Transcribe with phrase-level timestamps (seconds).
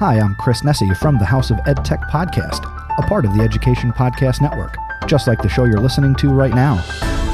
[0.00, 2.64] Hi, I'm Chris Nesi from the House of EdTech Podcast,
[2.98, 4.76] a part of the Education Podcast Network,
[5.08, 6.80] just like the show you're listening to right now.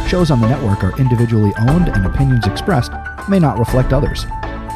[0.08, 2.92] Shows on the network are individually owned and opinions expressed
[3.28, 4.24] may not reflect others.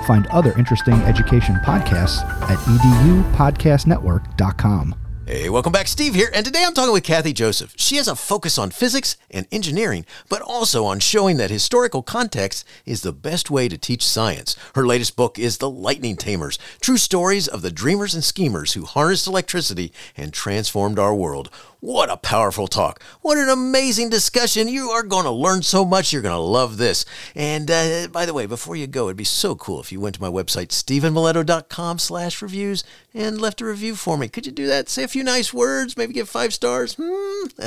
[0.06, 4.95] Find other interesting education podcasts at edupodcastnetwork.com.
[5.29, 5.88] Hey, welcome back.
[5.88, 7.74] Steve here, and today I'm talking with Kathy Joseph.
[7.76, 12.66] She has a focus on physics and engineering, but also on showing that historical context
[12.86, 14.56] is the best way to teach science.
[14.75, 18.86] Her latest book is The Lightning Tamers True Stories of the Dreamers and Schemers Who
[18.86, 21.50] Harnessed Electricity and Transformed Our World.
[21.81, 23.03] What a powerful talk.
[23.21, 24.67] What an amazing discussion.
[24.67, 26.13] You are going to learn so much.
[26.13, 27.04] You're going to love this.
[27.37, 30.17] And uh, by the way, before you go, it'd be so cool if you went
[30.17, 32.83] to my website, stephenmiletto.com slash reviews
[33.14, 34.28] and left a review for me.
[34.28, 34.89] Could you do that?
[34.89, 36.97] Say a few nice words, maybe give five stars.
[37.01, 37.47] Hmm?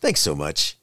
[0.00, 0.78] Thanks so much.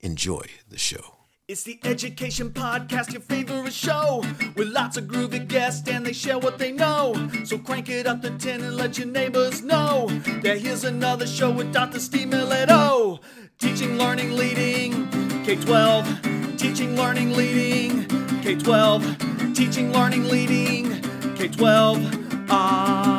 [0.00, 1.15] Enjoy the show.
[1.48, 4.24] It's the Education Podcast, your favorite show,
[4.56, 7.14] with lots of groovy guests and they share what they know.
[7.44, 10.08] So crank it up to 10 and let your neighbors know
[10.42, 12.00] that here's another show with Dr.
[12.00, 13.20] Steve Miletto.
[13.60, 15.08] Teaching, learning, leading,
[15.44, 16.56] K 12.
[16.56, 18.08] Teaching, learning, leading,
[18.42, 19.54] K 12.
[19.54, 21.00] Teaching, learning, leading,
[21.36, 22.48] K 12.
[22.50, 23.15] Ah, ah,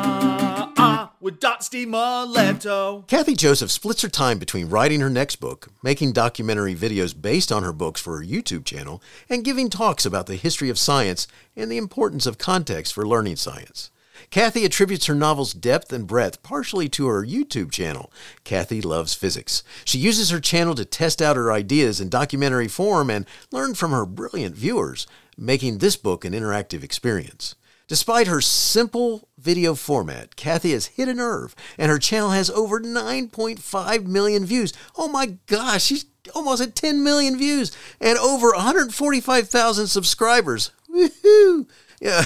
[1.30, 1.62] with.
[1.62, 1.88] Steve
[3.06, 7.62] Kathy Joseph splits her time between writing her next book, making documentary videos based on
[7.62, 11.26] her books for her YouTube channel, and giving talks about the history of science
[11.56, 13.90] and the importance of context for learning science.
[14.30, 18.12] Kathy attributes her novel's depth and breadth partially to her YouTube channel,
[18.44, 19.62] Kathy Loves Physics.
[19.84, 23.92] She uses her channel to test out her ideas in documentary form and learn from
[23.92, 27.54] her brilliant viewers, making this book an interactive experience.
[27.88, 32.78] Despite her simple video format, Kathy has hit a nerve, and her channel has over
[32.78, 34.74] 9.5 million views.
[34.96, 40.70] Oh my gosh, she's almost at 10 million views and over 145,000 subscribers.
[40.94, 41.66] Woohoo!
[41.98, 42.24] Yeah,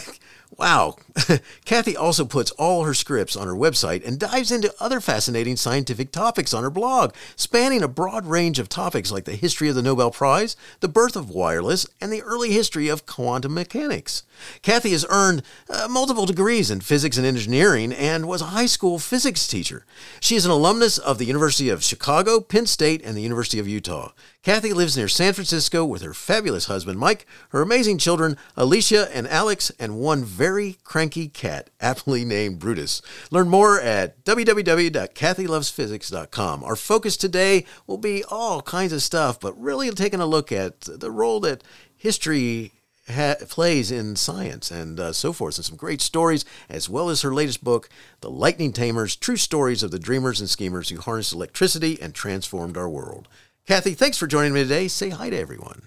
[0.59, 0.97] wow.
[1.65, 6.13] Kathy also puts all her scripts on her website and dives into other fascinating scientific
[6.13, 9.83] topics on her blog, spanning a broad range of topics like the history of the
[9.83, 14.23] Nobel Prize, the birth of wireless, and the early history of quantum mechanics.
[14.63, 18.99] Kathy has earned uh, multiple degrees in physics and engineering and was a high school
[18.99, 19.85] physics teacher.
[20.21, 23.69] She is an alumnus of the University of Chicago, Penn State, and the University of
[23.69, 24.13] Utah.
[24.43, 29.29] Kathy lives near San Francisco with her fabulous husband, Mike, her amazing children, Alicia and
[29.29, 33.01] Alex, and one very cranky cat, aptly named Brutus.
[33.31, 36.65] Learn more at www.kathylovesphysics.com.
[36.65, 40.81] Our focus today will be all kinds of stuff, but really taking a look at
[40.81, 41.63] the role that
[41.97, 42.73] history
[43.09, 47.23] ha- plays in science and uh, so forth, and some great stories, as well as
[47.23, 47.89] her latest book,
[48.23, 52.77] The Lightning Tamers True Stories of the Dreamers and Schemers Who Harnessed Electricity and Transformed
[52.77, 53.29] Our World.
[53.67, 54.89] Kathy, thanks for joining me today.
[54.89, 55.83] Say hi to everyone.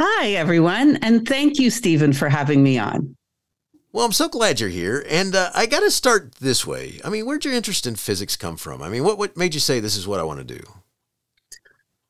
[0.00, 0.96] Hi, everyone.
[1.02, 3.16] And thank you, Stephen, for having me on.
[3.90, 5.04] Well, I'm so glad you're here.
[5.08, 7.00] And uh, I got to start this way.
[7.04, 8.82] I mean, where'd your interest in physics come from?
[8.82, 10.60] I mean, what, what made you say this is what I want to do?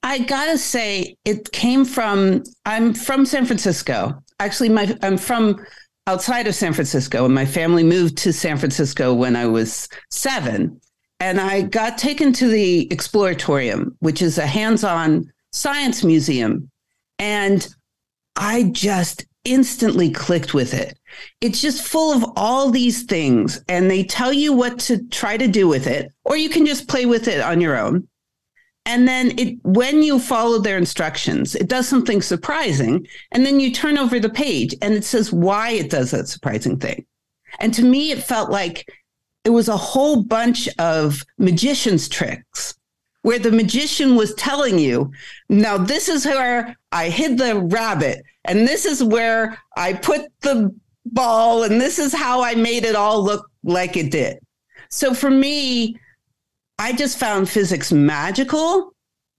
[0.03, 2.45] I gotta say, it came from.
[2.65, 4.23] I'm from San Francisco.
[4.39, 5.65] Actually, my I'm from
[6.07, 10.81] outside of San Francisco, and my family moved to San Francisco when I was seven.
[11.21, 16.71] And I got taken to the Exploratorium, which is a hands-on science museum,
[17.19, 17.67] and
[18.37, 20.99] I just instantly clicked with it.
[21.41, 25.49] It's just full of all these things, and they tell you what to try to
[25.49, 28.07] do with it, or you can just play with it on your own.
[28.89, 33.07] And then it when you follow their instructions, it does something surprising.
[33.33, 36.79] And then you turn over the page and it says why it does that surprising
[36.79, 37.05] thing.
[37.61, 38.89] And to me, it felt like
[39.49, 42.75] it was a whole bunch of magician's tricks
[43.23, 45.11] where the magician was telling you,
[45.49, 50.71] now this is where I hid the rabbit, and this is where I put the
[51.07, 54.39] ball, and this is how I made it all look like it did.
[54.91, 55.97] So for me,
[56.79, 58.93] I just found physics magical.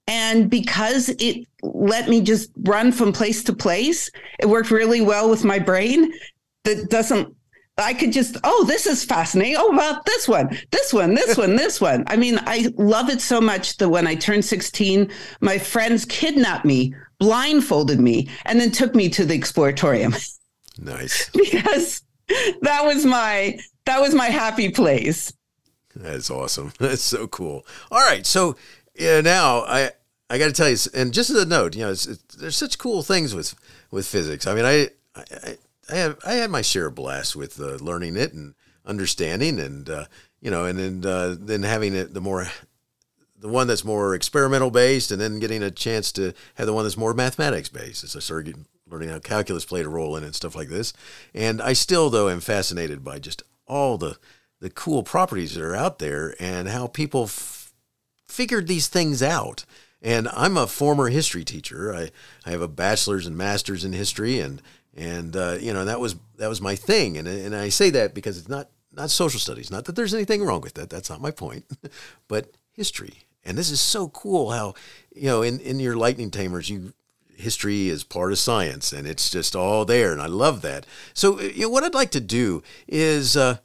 [0.08, 4.09] And because it let me just run from place to place,
[4.40, 6.12] it worked really well with my brain.
[6.64, 7.36] That doesn't,
[7.81, 9.55] I could just, oh, this is fascinating.
[9.58, 12.03] Oh, about this one, this one, this one, this one.
[12.08, 15.09] I mean, I love it so much that when I turned 16,
[15.41, 20.16] my friends kidnapped me, blindfolded me, and then took me to the exploratorium.
[20.81, 21.29] Nice.
[21.34, 22.03] because
[22.61, 25.34] that was my that was my happy place.
[25.93, 26.72] That's awesome.
[26.79, 27.66] That's so cool.
[27.91, 28.55] All right, so
[28.96, 29.91] yeah, now I
[30.29, 32.55] I got to tell you, and just as a note, you know, it's, it's, there's
[32.55, 33.55] such cool things with
[33.91, 34.47] with physics.
[34.47, 35.58] I mean, I I, I
[35.96, 38.56] have I had my share of blast with uh, learning it and
[38.86, 40.06] understanding, and uh,
[40.41, 42.47] you know, and then uh, then having it the more
[43.38, 46.84] the one that's more experimental based, and then getting a chance to have the one
[46.84, 48.03] that's more mathematics based.
[48.03, 50.94] As I started learning how calculus played a role in it and stuff like this,
[51.34, 54.18] and I still though am fascinated by just all the
[54.59, 57.72] the cool properties that are out there and how people f-
[58.28, 59.66] figured these things out.
[60.02, 61.94] And I'm a former history teacher.
[61.94, 62.12] I,
[62.46, 64.62] I have a bachelor's and master's in history, and
[64.96, 67.18] and uh, you know that was that was my thing.
[67.18, 69.72] And and I say that because it's not not social studies.
[69.72, 70.90] Not that there's anything wrong with that.
[70.90, 71.66] That's not my point.
[72.28, 73.24] but history.
[73.46, 74.74] And this is so cool how
[75.16, 76.94] you know in in your lightning tamers you
[77.40, 81.40] history is part of science and it's just all there and i love that so
[81.40, 83.58] you know, what i'd like to do is uh,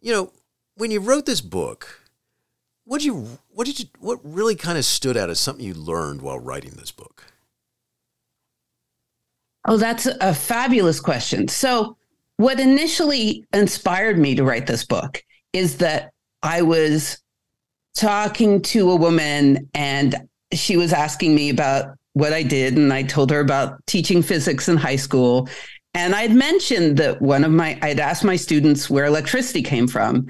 [0.00, 0.32] you know
[0.76, 2.02] when you wrote this book
[2.84, 5.74] what did you what did you what really kind of stood out as something you
[5.74, 7.24] learned while writing this book
[9.66, 11.96] oh that's a fabulous question so
[12.38, 15.22] what initially inspired me to write this book
[15.52, 16.10] is that
[16.42, 17.18] i was
[17.94, 20.14] talking to a woman and
[20.52, 22.78] she was asking me about what I did.
[22.78, 25.50] And I told her about teaching physics in high school.
[25.92, 30.28] And I'd mentioned that one of my, I'd asked my students where electricity came from.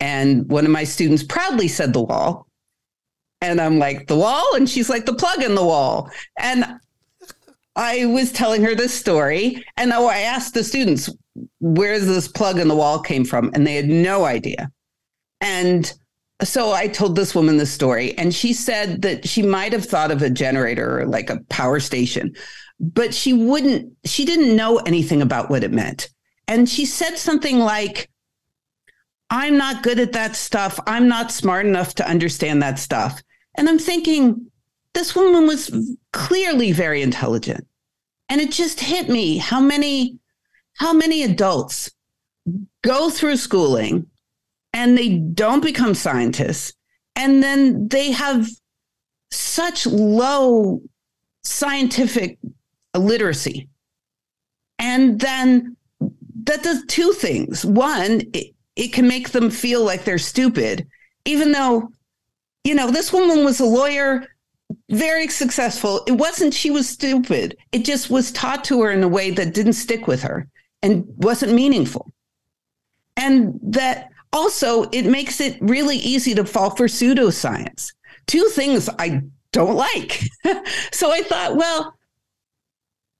[0.00, 2.46] And one of my students proudly said the wall.
[3.42, 4.54] And I'm like, the wall?
[4.54, 6.10] And she's like, the plug in the wall.
[6.38, 6.64] And
[7.76, 9.62] I was telling her this story.
[9.76, 11.10] And I asked the students,
[11.60, 13.50] where this plug in the wall came from?
[13.54, 14.70] And they had no idea.
[15.40, 15.92] And
[16.42, 20.10] so I told this woman the story, and she said that she might have thought
[20.10, 22.34] of a generator or like a power station,
[22.78, 26.08] but she wouldn't, she didn't know anything about what it meant.
[26.46, 28.10] And she said something like,
[29.30, 30.78] I'm not good at that stuff.
[30.86, 33.22] I'm not smart enough to understand that stuff.
[33.56, 34.50] And I'm thinking,
[34.96, 35.70] this woman was
[36.14, 37.66] clearly very intelligent.
[38.30, 40.18] And it just hit me how many,
[40.78, 41.90] how many adults
[42.82, 44.06] go through schooling
[44.72, 46.72] and they don't become scientists.
[47.14, 48.48] And then they have
[49.30, 50.80] such low
[51.44, 52.38] scientific
[52.96, 53.68] literacy.
[54.78, 55.76] And then
[56.44, 57.66] that does two things.
[57.66, 60.86] One, it, it can make them feel like they're stupid,
[61.26, 61.90] even though,
[62.64, 64.26] you know, this woman was a lawyer,
[64.88, 66.02] very successful.
[66.06, 69.54] It wasn't she was stupid, it just was taught to her in a way that
[69.54, 70.48] didn't stick with her
[70.82, 72.12] and wasn't meaningful.
[73.16, 77.92] And that also, it makes it really easy to fall for pseudoscience.
[78.26, 79.22] Two things I
[79.52, 80.22] don't like.
[80.92, 81.96] so I thought, well,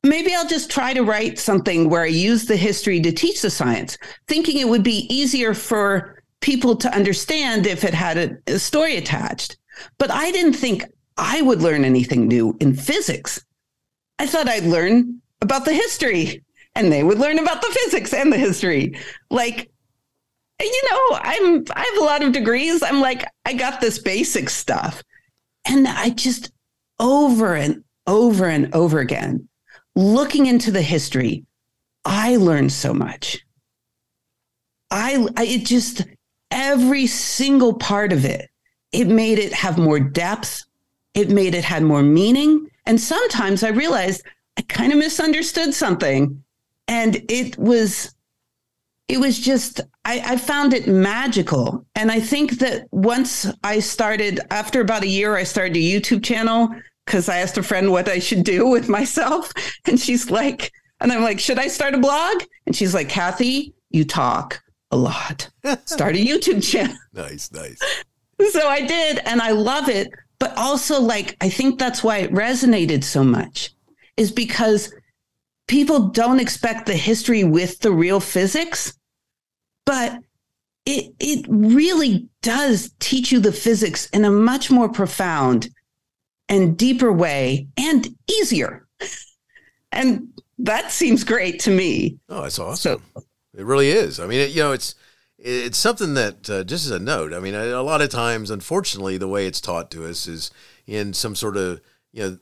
[0.02, 3.50] maybe I'll just try to write something where I use the history to teach the
[3.50, 3.96] science,
[4.28, 8.96] thinking it would be easier for people to understand if it had a, a story
[8.96, 9.56] attached.
[9.98, 10.84] But I didn't think
[11.16, 13.44] I would learn anything new in physics.
[14.18, 18.32] I thought I'd learn about the history and they would learn about the physics and
[18.32, 18.98] the history.
[19.30, 19.70] Like
[20.60, 22.82] you know, I'm I have a lot of degrees.
[22.82, 25.02] I'm like, I got this basic stuff.
[25.68, 26.50] And I just
[26.98, 29.48] over and over and over again,
[29.94, 31.44] looking into the history,
[32.04, 33.40] I learned so much.
[34.90, 36.04] I, I it just
[36.50, 38.48] every single part of it,
[38.92, 40.64] it made it have more depth.
[41.16, 42.68] It made it had more meaning.
[42.84, 44.22] And sometimes I realized
[44.58, 46.44] I kind of misunderstood something.
[46.86, 48.14] And it was
[49.08, 51.86] it was just I, I, found it magical.
[51.94, 56.24] And i think that once i started after about a year i started a youtube
[56.24, 56.68] channel
[57.04, 59.52] because i asked a friend what i should do with myself.
[59.86, 60.70] And she's like
[61.00, 62.42] and i'm like should i start a blog?
[62.66, 64.60] And she's like kathy you talk
[64.90, 65.48] a lot.
[65.84, 66.96] Start a youtube channel.
[67.12, 67.80] Nice nice.
[68.50, 70.08] So i did and i love it
[70.38, 73.72] but also like i think that's why it resonated so much
[74.16, 74.92] is because
[75.66, 78.94] people don't expect the history with the real physics,
[79.84, 80.20] but
[80.84, 85.68] it it really does teach you the physics in a much more profound
[86.48, 88.86] and deeper way and easier.
[89.92, 90.28] And
[90.58, 92.18] that seems great to me.
[92.28, 93.02] Oh, that's awesome.
[93.14, 93.22] So,
[93.54, 94.20] it really is.
[94.20, 94.94] I mean, it, you know, it's
[95.38, 97.32] it's something that uh, just as a note.
[97.32, 100.50] I mean, a lot of times, unfortunately, the way it's taught to us is
[100.86, 101.80] in some sort of
[102.12, 102.38] you know,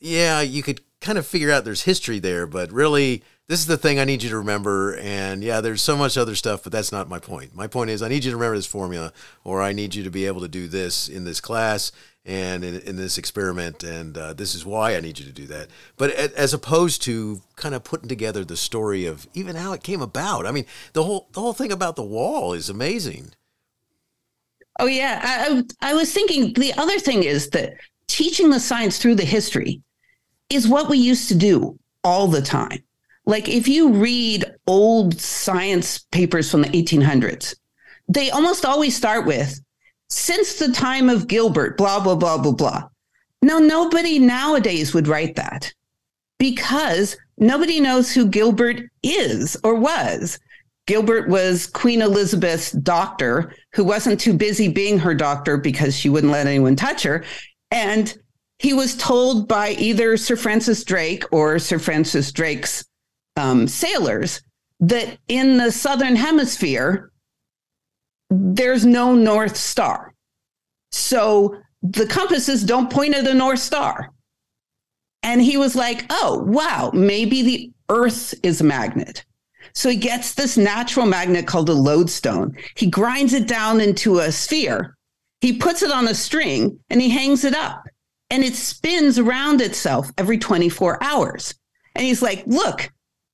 [0.00, 3.76] yeah, you could kind of figure out there's history there, but really this is the
[3.76, 4.96] thing I need you to remember.
[4.96, 7.54] And yeah, there's so much other stuff, but that's not my point.
[7.54, 9.12] My point is I need you to remember this formula,
[9.44, 11.92] or I need you to be able to do this in this class
[12.24, 15.46] and in, in this experiment, and uh, this is why I need you to do
[15.48, 15.68] that.
[15.98, 20.00] But as opposed to kind of putting together the story of even how it came
[20.00, 20.46] about.
[20.46, 23.32] I mean, the whole the whole thing about the wall is amazing.
[24.80, 27.74] Oh yeah, I, I was thinking the other thing is that
[28.08, 29.82] teaching the science through the history
[30.50, 32.82] is what we used to do all the time.
[33.26, 37.54] Like if you read old science papers from the 1800s,
[38.08, 39.60] they almost always start with
[40.08, 42.88] since the time of Gilbert, blah, blah, blah, blah, blah.
[43.42, 45.72] Now, nobody nowadays would write that
[46.38, 50.38] because nobody knows who Gilbert is or was.
[50.86, 56.32] Gilbert was Queen Elizabeth's doctor who wasn't too busy being her doctor because she wouldn't
[56.32, 57.24] let anyone touch her.
[57.70, 58.16] And
[58.58, 62.84] he was told by either Sir Francis Drake or Sir Francis Drake's
[63.36, 64.42] um, sailors
[64.80, 67.10] that in the southern hemisphere,
[68.30, 70.14] there's no North Star.
[70.92, 74.10] So the compasses don't point at the North Star.
[75.22, 79.24] And he was like, oh, wow, maybe the Earth is a magnet.
[79.72, 82.56] So he gets this natural magnet called a lodestone.
[82.76, 84.96] He grinds it down into a sphere.
[85.40, 87.84] He puts it on a string and he hangs it up
[88.30, 91.54] and it spins around itself every 24 hours.
[91.94, 92.90] And he's like, look,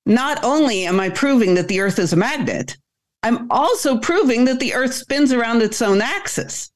[0.06, 2.76] not only am I proving that the earth is a magnet,
[3.22, 6.70] I'm also proving that the earth spins around its own axis.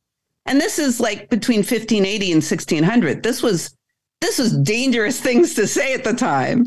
[0.46, 3.22] And this is like between 1580 and 1600.
[3.22, 3.76] This was
[4.20, 6.66] this was dangerous things to say at the time.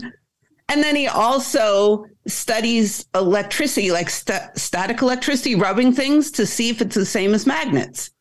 [0.70, 6.82] And then he also studies electricity, like st- static electricity, rubbing things to see if
[6.82, 8.12] it's the same as magnets.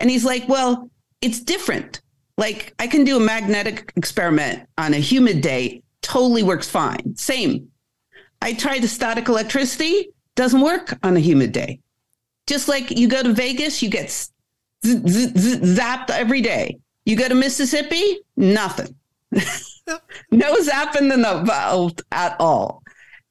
[0.00, 2.02] And he's like, well, it's different.
[2.36, 7.16] Like I can do a magnetic experiment on a humid day, totally works fine.
[7.16, 7.68] Same.
[8.44, 11.80] I tried static electricity, doesn't work on a humid day.
[12.46, 14.28] Just like you go to Vegas, you get z-
[14.84, 16.76] z- z- zapped every day.
[17.06, 18.94] You go to Mississippi, nothing.
[19.32, 22.82] no zapping in the valve at all.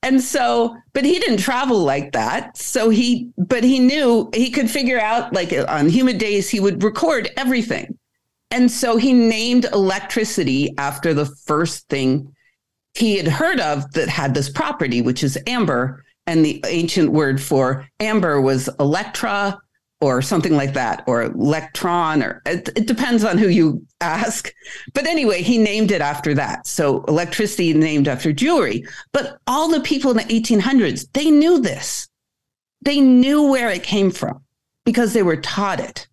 [0.01, 2.58] And so, but he didn't travel like that.
[2.58, 6.82] So he, but he knew he could figure out, like on humid days, he would
[6.82, 8.00] record everything.
[8.50, 12.34] And so he named electricity after the first thing
[12.93, 16.03] he had heard of that had this property, which is amber.
[16.25, 19.59] And the ancient word for amber was electra
[20.00, 24.53] or something like that, or electron, or it, it, depends on who you ask.
[24.93, 26.67] But anyway, he named it after that.
[26.67, 28.85] So electricity named after jewelry.
[29.13, 32.09] But all the people in the 1800s, they knew this.
[32.81, 34.43] They knew where it came from
[34.83, 36.07] because they were taught it.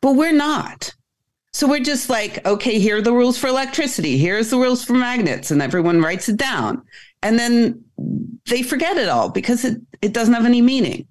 [0.00, 0.94] But we're not.
[1.52, 4.16] So we're just like, okay, here are the rules for electricity.
[4.18, 5.50] Here's the rules for magnets.
[5.50, 6.82] And everyone writes it down.
[7.22, 7.84] And then
[8.46, 11.06] they forget it all because it, it doesn't have any meaning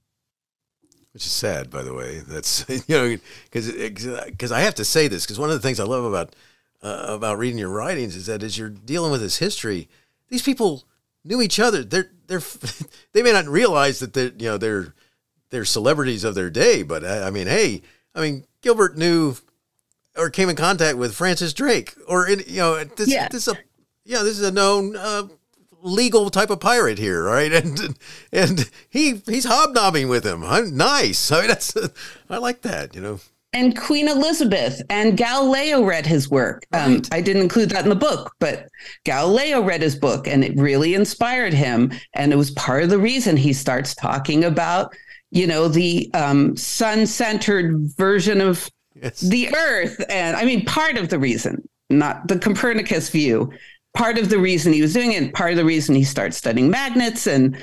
[1.20, 2.20] which is sad, by the way.
[2.20, 5.80] That's you know because because I have to say this because one of the things
[5.80, 6.36] I love about
[6.82, 9.90] uh, about reading your writings is that as you're dealing with this history,
[10.30, 10.86] these people
[11.24, 11.84] knew each other.
[11.84, 12.42] They're they're
[13.14, 14.94] they may not realize that they're you know they're
[15.50, 17.82] they're celebrities of their day, but I, uh, I mean, hey,
[18.16, 19.36] I mean Gilbert knew
[20.18, 23.28] or came in contact with Francis Drake, or in, you know this yeah.
[23.30, 23.58] this is a
[24.06, 25.28] yeah this is a known uh,
[25.82, 27.52] legal type of pirate here, right?
[27.60, 27.98] And
[28.32, 30.44] and he he's hobnobbing with him.
[30.44, 31.32] I'm nice.
[31.32, 31.76] I mean, that's
[32.30, 33.20] I like that, you know.
[33.52, 36.68] And Queen Elizabeth and Galileo read his work.
[36.72, 37.08] Um, right.
[37.12, 38.68] I didn't include that in the book, but
[39.06, 41.92] Galileo read his book, and it really inspired him.
[42.14, 44.94] And it was part of the reason he starts talking about,
[45.32, 48.70] you know, the um, sun-centered version of
[49.02, 49.20] yes.
[49.20, 50.04] the Earth.
[50.10, 53.52] And I mean, part of the reason, not the Copernicus view
[53.94, 56.70] part of the reason he was doing it, part of the reason he started studying
[56.70, 57.58] magnets, and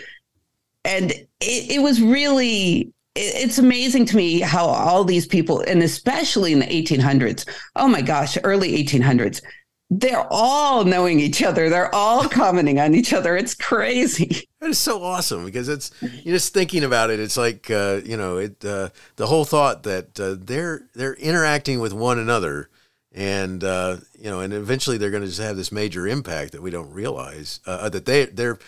[0.85, 6.53] and it, it was really it's amazing to me how all these people, and especially
[6.53, 9.41] in the 1800s, oh my gosh, early 1800s,
[9.89, 11.69] they're all knowing each other.
[11.69, 13.37] They're all commenting on each other.
[13.37, 14.49] It's crazy.
[14.61, 17.21] That is so awesome because it's you're just thinking about it.
[17.21, 21.79] It's like uh, you know it uh, the whole thought that uh, they're they're interacting
[21.79, 22.69] with one another
[23.13, 26.63] and uh, you know, and eventually they're going to just have this major impact that
[26.63, 28.59] we don't realize uh, uh that they they're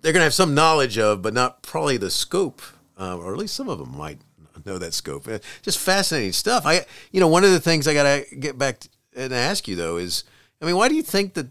[0.00, 2.62] they're going to have some knowledge of, but not probably the scope,
[2.96, 4.18] or at least some of them might
[4.64, 5.28] know that scope.
[5.62, 6.64] Just fascinating stuff.
[6.66, 9.68] I, you know, one of the things I got to get back to, and ask
[9.68, 10.24] you though is,
[10.62, 11.48] I mean, why do you think that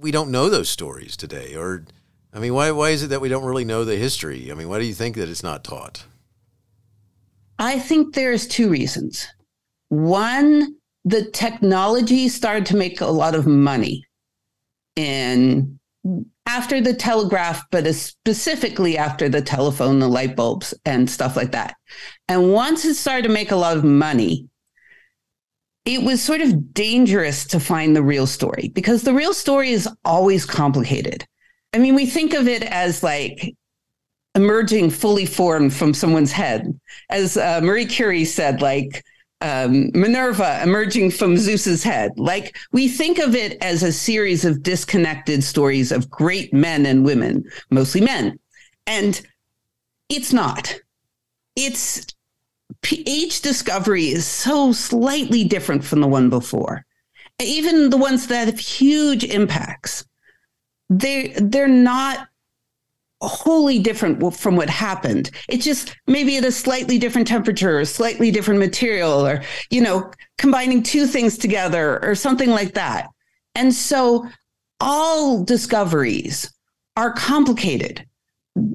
[0.00, 1.84] we don't know those stories today, or
[2.32, 4.50] I mean, why why is it that we don't really know the history?
[4.50, 6.04] I mean, why do you think that it's not taught?
[7.58, 9.26] I think there's two reasons.
[9.88, 14.04] One the technology started to make a lot of money
[14.96, 15.78] in
[16.46, 21.74] after the telegraph, but specifically after the telephone, the light bulbs, and stuff like that.
[22.28, 24.48] And once it started to make a lot of money,
[25.88, 29.88] it was sort of dangerous to find the real story because the real story is
[30.04, 31.26] always complicated.
[31.72, 33.56] I mean, we think of it as like
[34.34, 36.78] emerging fully formed from someone's head.
[37.08, 39.02] As uh, Marie Curie said, like,
[39.40, 42.12] um, Minerva emerging from Zeus's head.
[42.16, 47.02] Like we think of it as a series of disconnected stories of great men and
[47.02, 48.38] women, mostly men.
[48.86, 49.22] And
[50.10, 50.78] it's not.
[51.56, 52.04] It's
[52.90, 56.84] each discovery is so slightly different from the one before.
[57.40, 60.04] Even the ones that have huge impacts,
[60.90, 62.28] they they're not
[63.20, 65.30] wholly different from what happened.
[65.48, 70.10] It's just maybe at a slightly different temperature, or slightly different material, or, you know,
[70.36, 73.08] combining two things together or something like that.
[73.54, 74.28] And so
[74.80, 76.52] all discoveries
[76.96, 78.06] are complicated.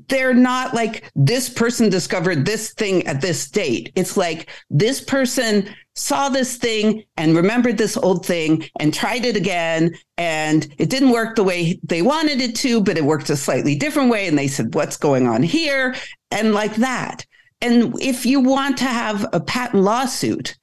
[0.08, 3.92] They're not like this person discovered this thing at this date.
[3.96, 9.36] It's like this person saw this thing and remembered this old thing and tried it
[9.36, 9.94] again.
[10.18, 13.76] And it didn't work the way they wanted it to, but it worked a slightly
[13.76, 14.28] different way.
[14.28, 15.96] And they said, What's going on here?
[16.32, 17.26] And like that.
[17.62, 20.56] And if you want to have a patent lawsuit,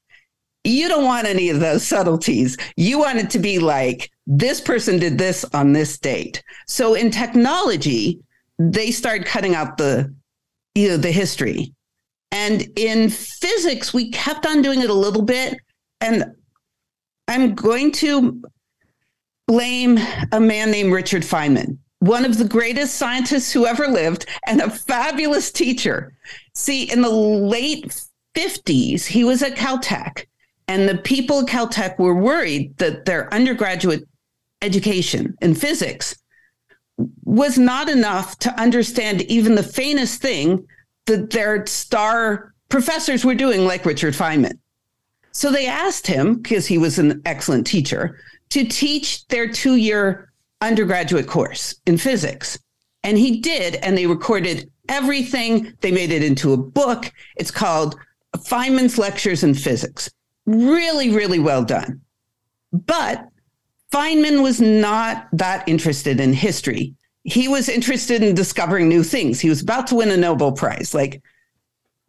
[0.64, 2.58] you don't want any of those subtleties.
[2.76, 6.42] You want it to be like, this person did this on this date.
[6.66, 8.20] So in technology,
[8.60, 10.14] they start cutting out the,
[10.74, 11.72] you know, the history.
[12.30, 15.58] And in physics, we kept on doing it a little bit.
[16.02, 16.26] And
[17.26, 18.42] I'm going to
[19.48, 19.98] blame
[20.32, 24.68] a man named Richard Feynman, one of the greatest scientists who ever lived and a
[24.68, 26.12] fabulous teacher.
[26.54, 27.98] See, in the late
[28.36, 30.26] 50s, he was at Caltech,
[30.68, 34.04] and the people at Caltech were worried that their undergraduate
[34.60, 36.14] education in physics
[37.24, 40.66] was not enough to understand even the faintest thing
[41.06, 44.58] that their star professors were doing, like Richard Feynman.
[45.32, 48.18] So they asked him, because he was an excellent teacher,
[48.50, 52.58] to teach their two year undergraduate course in physics.
[53.02, 55.72] And he did, and they recorded everything.
[55.80, 57.10] They made it into a book.
[57.36, 57.96] It's called
[58.36, 60.10] Feynman's Lectures in Physics.
[60.46, 62.00] Really, really well done.
[62.72, 63.26] But
[63.90, 66.94] Feynman was not that interested in history.
[67.24, 69.40] He was interested in discovering new things.
[69.40, 70.94] He was about to win a Nobel Prize.
[70.94, 71.22] Like,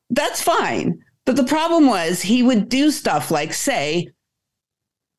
[0.09, 1.03] that's fine.
[1.25, 4.09] But the problem was he would do stuff like say,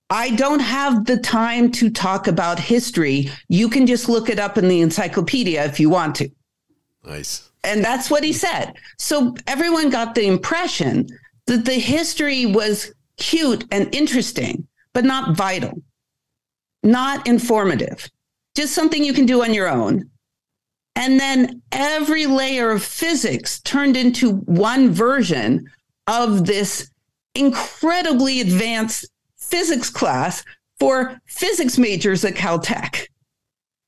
[0.09, 3.31] I don't have the time to talk about history.
[3.49, 6.31] You can just look it up in the encyclopedia if you want to.
[7.04, 7.50] Nice.
[7.64, 8.75] And that's what he said.
[8.99, 11.09] So everyone got the impression
[11.47, 15.82] that the history was cute and interesting, but not vital
[16.82, 18.08] not informative,
[18.54, 20.10] just something you can do on your own.
[20.95, 25.71] And then every layer of physics turned into one version
[26.06, 26.90] of this
[27.34, 30.45] incredibly advanced physics class
[30.78, 33.06] for physics majors at Caltech.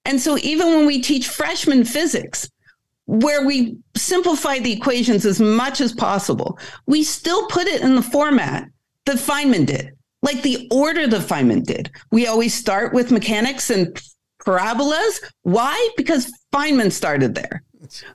[0.05, 2.49] And so even when we teach freshman physics,
[3.07, 8.03] where we simplify the equations as much as possible, we still put it in the
[8.03, 8.69] format
[9.05, 9.94] that Feynman did
[10.25, 11.91] like the order the Feynman did.
[12.11, 14.01] We always start with mechanics and
[14.45, 15.21] parabolas.
[15.43, 15.91] Why?
[15.99, 17.63] Because Feynman started there.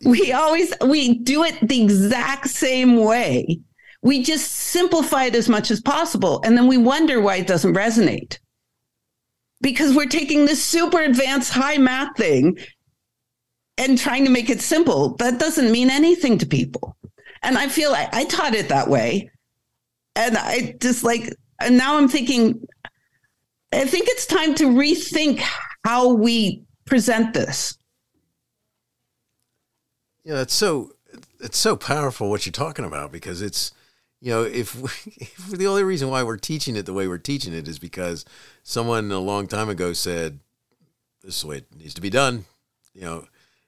[0.03, 3.59] We always we do it the exact same way.
[4.01, 7.75] We just simplify it as much as possible and then we wonder why it doesn't
[7.75, 8.39] resonate.
[9.61, 12.57] Because we're taking this super advanced high math thing
[13.77, 15.15] and trying to make it simple.
[15.17, 16.97] That doesn't mean anything to people.
[17.43, 19.29] And I feel like I taught it that way.
[20.15, 22.65] And I just like and now I'm thinking,
[23.71, 25.43] I think it's time to rethink
[25.85, 27.77] how we present this.
[30.23, 30.93] Yeah, it's so
[31.39, 33.71] it's so powerful what you're talking about because it's
[34.21, 37.17] you know if, we, if the only reason why we're teaching it the way we're
[37.17, 38.25] teaching it is because
[38.63, 40.39] someone a long time ago said
[41.23, 42.45] this is the way it needs to be done,
[42.93, 43.25] you know,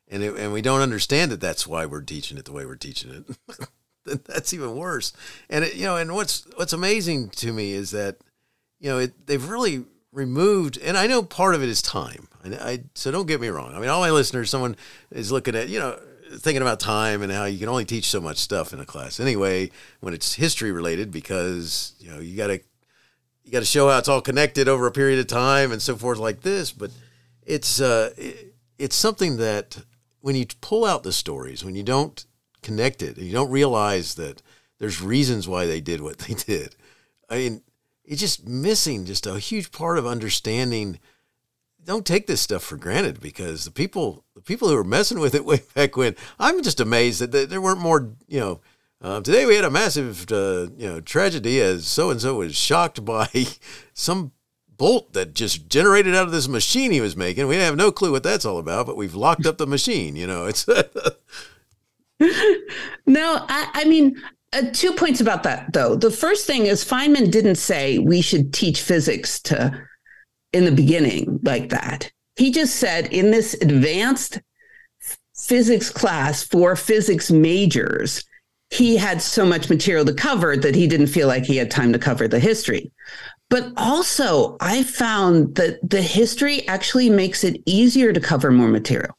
[0.08, 2.76] and it, and we don't understand that that's why we're teaching it the way we're
[2.76, 3.68] teaching it.
[4.26, 5.14] that's even worse.
[5.50, 8.18] And it, you know, and what's what's amazing to me is that
[8.80, 12.28] you know it, they've really removed, and I know part of it is time.
[12.44, 13.74] I, I, so don't get me wrong.
[13.76, 14.76] I mean, all my listeners, someone
[15.12, 16.00] is looking at you know
[16.38, 19.20] thinking about time and how you can only teach so much stuff in a class
[19.20, 22.60] anyway when it's history related because you know you got to
[23.44, 25.96] you got to show how it's all connected over a period of time and so
[25.96, 26.92] forth like this but
[27.44, 29.78] it's uh it, it's something that
[30.22, 32.26] when you pull out the stories when you don't
[32.62, 33.18] connected.
[33.18, 34.42] You don't realize that
[34.80, 36.76] there's reasons why they did what they did.
[37.30, 37.62] I mean,
[38.04, 41.00] it's just missing just a huge part of understanding.
[41.84, 45.36] Don't take this stuff for granted because the people, the people who were messing with
[45.36, 48.12] it way back when, I'm just amazed that there weren't more.
[48.28, 48.62] You know,
[49.02, 52.56] uh, today we had a massive, uh, you know, tragedy as so and so was
[52.56, 53.30] shocked by
[53.94, 54.32] some
[54.68, 57.48] bolt that just generated out of this machine he was making.
[57.48, 60.16] We have no clue what that's all about, but we've locked up the machine.
[60.16, 60.68] You know, it's
[63.06, 64.22] no, I, I mean,
[64.54, 65.96] uh, two points about that, though.
[65.96, 69.80] The first thing is Feynman didn't say we should teach physics to
[70.54, 72.12] in the beginning like that.
[72.36, 74.40] He just said in this advanced
[75.36, 78.24] physics class for physics majors,
[78.70, 81.92] he had so much material to cover that he didn't feel like he had time
[81.94, 82.92] to cover the history.
[83.50, 89.18] But also, I found that the history actually makes it easier to cover more material.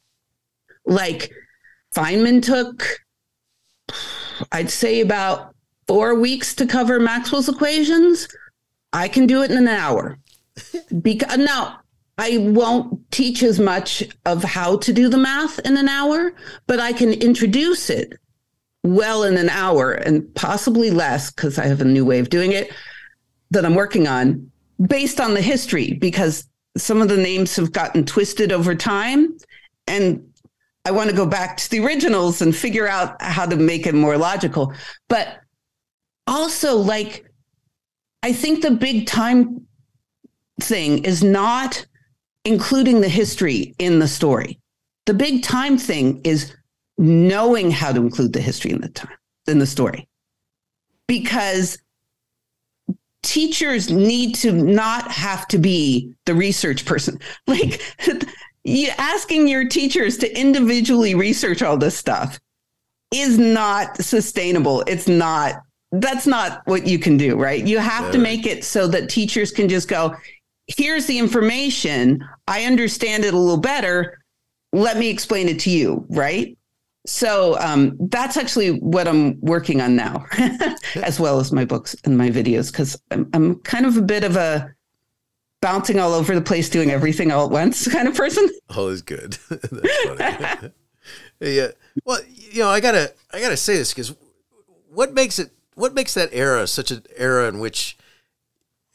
[0.85, 1.31] Like
[1.93, 2.99] Feynman took,
[4.51, 5.53] I'd say, about
[5.87, 8.27] four weeks to cover Maxwell's equations.
[8.91, 10.17] I can do it in an hour.
[11.01, 11.79] because now
[12.17, 16.33] I won't teach as much of how to do the math in an hour,
[16.67, 18.13] but I can introduce it
[18.83, 22.51] well in an hour and possibly less because I have a new way of doing
[22.51, 22.71] it
[23.51, 24.51] that I'm working on
[24.87, 29.37] based on the history because some of the names have gotten twisted over time
[29.87, 30.32] and
[30.85, 33.95] I want to go back to the originals and figure out how to make it
[33.95, 34.73] more logical.
[35.07, 35.39] But
[36.27, 37.25] also like
[38.21, 39.67] I think the big time
[40.61, 41.85] thing is not
[42.45, 44.59] including the history in the story.
[45.05, 46.55] The big time thing is
[46.97, 49.17] knowing how to include the history in the time
[49.47, 50.07] in the story.
[51.07, 51.77] Because
[53.23, 57.19] teachers need to not have to be the research person.
[57.47, 57.81] Like
[58.63, 62.39] you asking your teachers to individually research all this stuff
[63.13, 64.83] is not sustainable.
[64.87, 65.61] It's not
[65.93, 67.63] that's not what you can do, right?
[67.63, 68.11] You have yeah.
[68.13, 70.15] to make it so that teachers can just go,
[70.65, 72.27] here's the information.
[72.47, 74.19] I understand it a little better.
[74.71, 76.57] Let me explain it to you, right?
[77.05, 80.25] So um, that's actually what I'm working on now,
[80.95, 84.23] as well as my books and my videos, because I'm, I'm kind of a bit
[84.23, 84.73] of a
[85.63, 88.47] bouncing all over the place, doing everything all at once kind of person.
[88.69, 89.37] Oh, all is good.
[91.39, 91.67] yeah.
[92.03, 94.13] Well, you know, I gotta, I gotta say this because
[94.89, 97.97] what makes it, what makes that era such an era in which,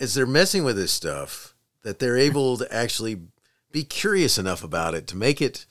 [0.00, 1.54] as they're messing with this stuff,
[1.84, 3.20] that they're able to actually
[3.70, 5.64] be curious enough about it to make it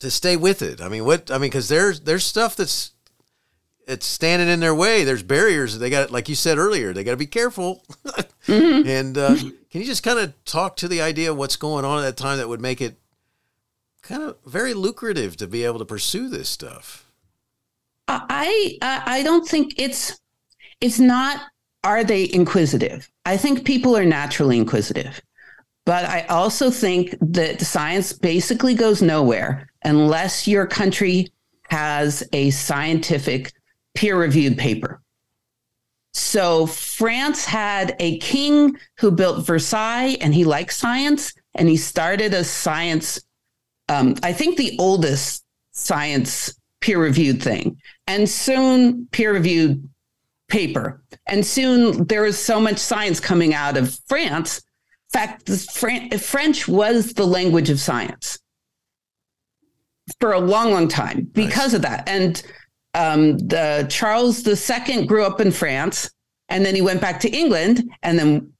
[0.00, 0.80] to stay with it.
[0.80, 2.92] I mean, what I mean, because there's there's stuff that's
[3.86, 5.04] it's standing in their way.
[5.04, 5.78] There's barriers.
[5.78, 7.84] They got, like you said earlier, they got to be careful.
[8.46, 8.88] mm-hmm.
[8.88, 12.00] And uh, can you just kind of talk to the idea of what's going on
[12.00, 12.96] at that time that would make it
[14.02, 17.04] kind of very lucrative to be able to pursue this stuff?
[18.08, 20.20] I I don't think it's
[20.80, 21.40] it's not.
[21.82, 23.08] Are they inquisitive?
[23.26, 25.20] I think people are naturally inquisitive.
[25.84, 31.28] But I also think that science basically goes nowhere unless your country
[31.68, 33.52] has a scientific
[33.96, 35.00] peer reviewed paper.
[36.14, 42.32] So France had a king who built Versailles and he liked science and he started
[42.32, 43.20] a science,
[43.88, 47.78] um, I think the oldest science peer reviewed thing.
[48.06, 49.86] And soon peer reviewed
[50.48, 51.02] paper.
[51.26, 54.62] And soon there was so much science coming out of France
[55.12, 55.50] In fact,
[56.20, 58.38] French was the language of science
[60.20, 61.74] for a long, long time because nice.
[61.74, 62.08] of that.
[62.08, 62.42] And
[62.96, 66.10] um, the Charles II grew up in France,
[66.48, 68.52] and then he went back to England, and then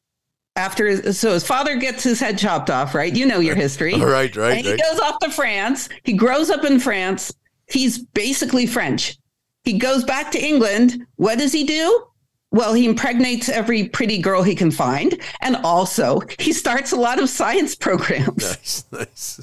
[0.56, 3.14] after so his father gets his head chopped off, right?
[3.14, 4.34] You know your history, right?
[4.36, 4.56] Right.
[4.56, 4.80] And he right.
[4.80, 5.88] goes off to France.
[6.04, 7.34] He grows up in France.
[7.68, 9.18] He's basically French.
[9.64, 11.04] He goes back to England.
[11.16, 12.06] What does he do?
[12.52, 15.20] Well, he impregnates every pretty girl he can find.
[15.40, 18.44] And also, he starts a lot of science programs.
[18.44, 19.40] Nice, nice.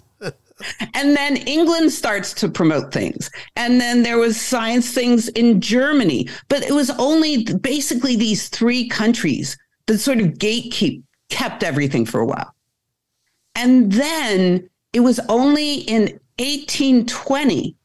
[0.94, 3.30] And then England starts to promote things.
[3.56, 6.30] And then there was science things in Germany.
[6.50, 12.20] But it was only basically these three countries that sort of gatekeep kept everything for
[12.20, 12.54] a while.
[13.56, 17.76] And then it was only in 1820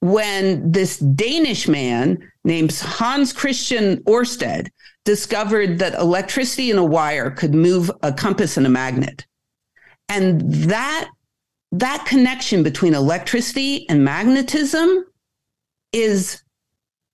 [0.00, 4.68] when this Danish man named Hans Christian Oersted
[5.04, 9.26] discovered that electricity in a wire could move a compass and a magnet.
[10.08, 11.08] And that
[11.80, 15.04] that connection between electricity and magnetism
[15.92, 16.42] is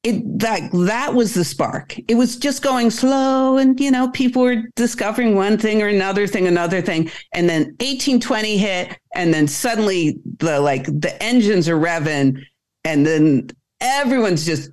[0.03, 1.97] it that that was the spark.
[2.09, 6.27] It was just going slow and you know people were discovering one thing or another
[6.27, 11.79] thing another thing and then 1820 hit and then suddenly the like the engines are
[11.79, 12.43] revving
[12.85, 13.49] and then
[13.81, 14.71] everyone's just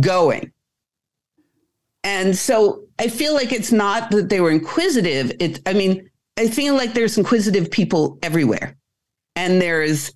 [0.00, 0.52] going.
[2.02, 5.32] And so I feel like it's not that they were inquisitive.
[5.40, 8.76] It, I mean, I feel like there's inquisitive people everywhere,
[9.36, 10.12] and there's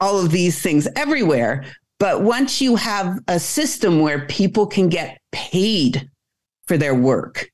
[0.00, 1.64] all of these things everywhere.
[1.98, 6.08] But once you have a system where people can get paid
[6.66, 7.50] for their work,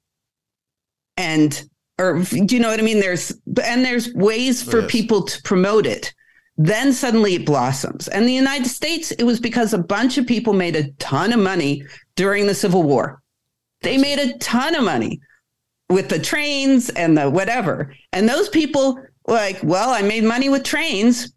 [1.16, 3.00] and or do you know what I mean?
[3.00, 3.32] There's
[3.62, 4.90] and there's ways for yes.
[4.90, 6.12] people to promote it
[6.58, 8.08] then suddenly it blossoms.
[8.08, 11.40] And the United States, it was because a bunch of people made a ton of
[11.40, 13.22] money during the Civil War.
[13.82, 15.20] They made a ton of money
[15.90, 17.94] with the trains and the whatever.
[18.12, 21.32] And those people like, well, I made money with trains.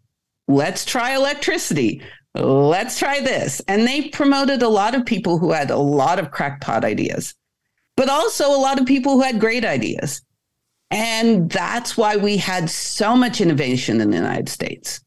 [0.48, 2.02] Let's try electricity.
[2.34, 3.60] Let's try this.
[3.68, 7.34] And they promoted a lot of people who had a lot of crackpot ideas,
[7.96, 10.22] but also a lot of people who had great ideas.
[10.90, 15.00] And that's why we had so much innovation in the United States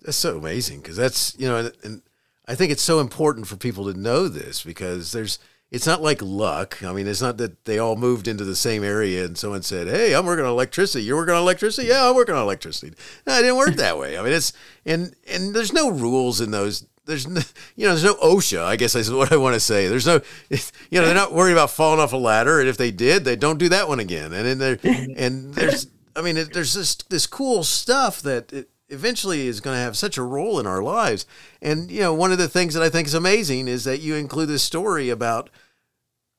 [0.00, 2.02] That's so amazing because that's you know, and
[2.46, 5.38] I think it's so important for people to know this because there's
[5.72, 6.84] it's not like luck.
[6.84, 9.88] I mean, it's not that they all moved into the same area and someone said,
[9.88, 11.02] "Hey, I'm working on electricity.
[11.02, 11.88] You're working on electricity.
[11.88, 12.94] Yeah, I'm working on electricity."
[13.26, 14.18] No, it didn't work that way.
[14.18, 14.52] I mean, it's
[14.84, 16.86] and and there's no rules in those.
[17.06, 17.40] There's no,
[17.74, 18.62] you know, there's no OSHA.
[18.62, 19.88] I guess is what I want to say.
[19.88, 22.90] There's no, you know, they're not worried about falling off a ladder, and if they
[22.90, 24.34] did, they don't do that one again.
[24.34, 24.78] And then there,
[25.16, 29.82] and there's, I mean, there's this this cool stuff that it, eventually is going to
[29.82, 31.26] have such a role in our lives.
[31.60, 34.14] And you know, one of the things that I think is amazing is that you
[34.14, 35.50] include this story about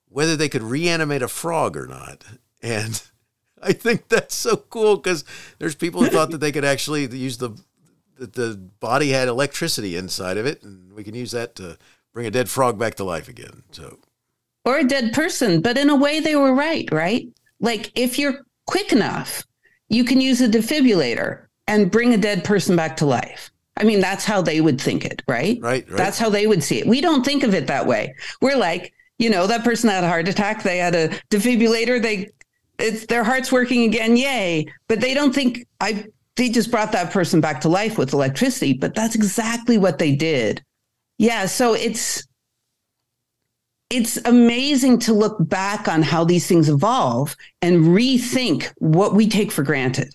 [0.07, 2.23] whether they could reanimate a frog or not.
[2.61, 3.01] And
[3.61, 5.25] I think that's so cool because
[5.59, 7.57] there's people who thought that they could actually use the
[8.17, 11.77] that the body had electricity inside of it, and we can use that to
[12.13, 13.63] bring a dead frog back to life again.
[13.71, 13.97] So,
[14.63, 17.27] or a dead person, but in a way they were right, right?
[17.59, 19.45] Like if you're quick enough,
[19.89, 23.52] you can use a defibrillator and bring a dead person back to life.
[23.78, 25.58] I mean, that's how they would think it, right?
[25.62, 25.97] Right, right.
[25.97, 26.88] That's how they would see it.
[26.88, 28.13] We don't think of it that way.
[28.41, 30.63] We're like, you know, that person had a heart attack.
[30.63, 32.02] They had a defibrillator.
[32.02, 32.30] They,
[32.78, 34.17] it's their heart's working again.
[34.17, 34.65] Yay!
[34.88, 36.06] But they don't think I.
[36.36, 38.73] They just brought that person back to life with electricity.
[38.73, 40.63] But that's exactly what they did.
[41.19, 41.45] Yeah.
[41.45, 42.28] So it's
[43.89, 49.52] it's amazing to look back on how these things evolve and rethink what we take
[49.52, 50.13] for granted.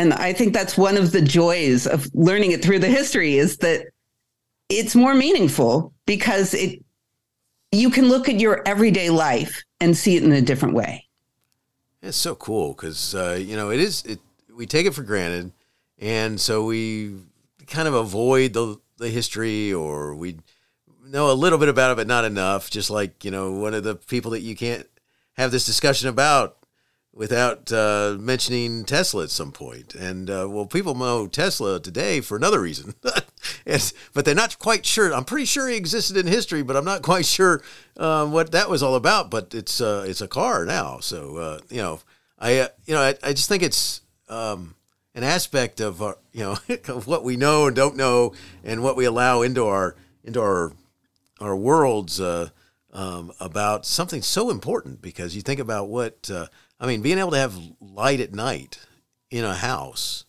[0.00, 3.58] And I think that's one of the joys of learning it through the history is
[3.58, 3.88] that
[4.70, 6.82] it's more meaningful because it
[7.70, 11.06] you can look at your everyday life and see it in a different way.
[12.00, 14.02] It's so cool because uh, you know it is.
[14.04, 14.20] It,
[14.56, 15.52] we take it for granted,
[15.98, 17.16] and so we
[17.66, 20.38] kind of avoid the the history, or we
[21.04, 22.70] know a little bit about it, but not enough.
[22.70, 24.88] Just like you know, one of the people that you can't
[25.34, 26.56] have this discussion about
[27.20, 29.94] without uh, mentioning Tesla at some point.
[29.94, 35.12] And uh, well, people know Tesla today for another reason, but they're not quite sure.
[35.12, 37.60] I'm pretty sure he existed in history, but I'm not quite sure
[37.98, 39.30] uh, what that was all about.
[39.30, 42.00] But it's uh, it's a car now, so uh, you know,
[42.38, 44.00] I you know I, I just think it's.
[44.28, 44.74] Um,
[45.12, 46.56] an aspect of our, you know
[46.88, 50.72] of what we know and don't know, and what we allow into our into our
[51.40, 56.30] our worlds um, about something so important because you think about what
[56.80, 58.78] I mean, being able to have light at night
[59.30, 60.24] in a house,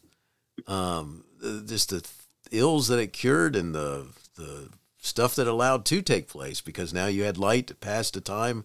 [0.67, 1.23] um,
[1.65, 2.05] just the
[2.51, 7.07] ills that it cured and the the stuff that allowed to take place because now
[7.07, 8.63] you had light past a time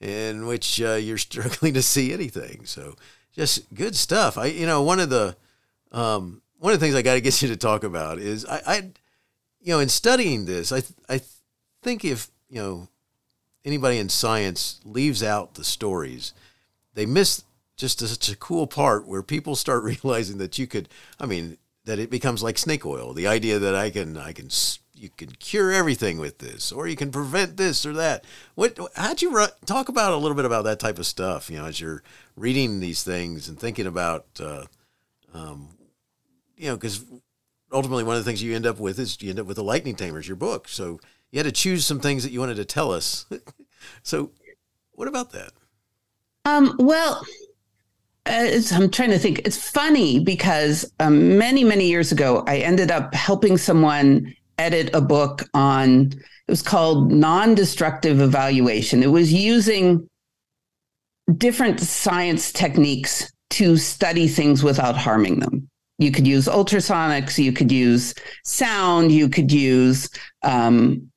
[0.00, 2.64] in which uh, you're struggling to see anything.
[2.64, 2.96] So
[3.34, 4.38] just good stuff.
[4.38, 5.36] I you know one of the
[5.92, 8.62] um, one of the things I got to get you to talk about is I,
[8.66, 8.76] I
[9.60, 11.20] you know in studying this I I
[11.82, 12.88] think if you know
[13.64, 16.32] anybody in science leaves out the stories
[16.96, 17.44] they miss
[17.76, 20.88] just such a cool part where people start realizing that you could
[21.20, 24.50] i mean that it becomes like snake oil the idea that i can i can
[24.98, 28.24] you can cure everything with this or you can prevent this or that.
[28.54, 31.66] What how'd you talk about a little bit about that type of stuff you know
[31.66, 32.02] as you're
[32.34, 34.64] reading these things and thinking about uh,
[35.34, 35.68] um,
[36.56, 37.04] you know because
[37.72, 39.64] ultimately one of the things you end up with is you end up with the
[39.64, 40.68] lightning tamers your book.
[40.68, 40.98] So
[41.30, 43.26] you had to choose some things that you wanted to tell us.
[44.02, 44.32] So
[44.92, 45.52] what about that
[46.46, 47.26] um, well,
[48.24, 49.40] I'm trying to think.
[49.40, 55.00] It's funny because um, many, many years ago, I ended up helping someone edit a
[55.00, 59.02] book on, it was called Non Destructive Evaluation.
[59.02, 60.08] It was using
[61.36, 65.68] different science techniques to study things without harming them.
[65.98, 70.08] You could use ultrasonics, you could use sound, you could use
[70.42, 71.10] um,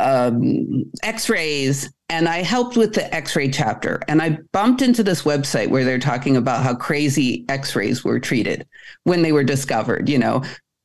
[0.00, 4.00] um, x rays and I helped with the x ray chapter.
[4.08, 8.20] And I bumped into this website where they're talking about how crazy x rays were
[8.20, 8.66] treated
[9.04, 10.42] when they were discovered, you know.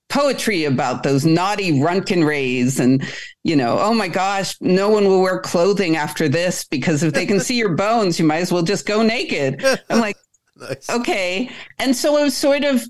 [0.10, 3.02] Poetry about those naughty Röntgen rays, and
[3.45, 7.26] you know, oh my gosh, no one will wear clothing after this because if they
[7.26, 9.63] can see your bones, you might as well just go naked.
[9.89, 10.17] I'm like,
[10.58, 10.89] nice.
[10.89, 11.50] okay.
[11.80, 12.84] And so it was sort of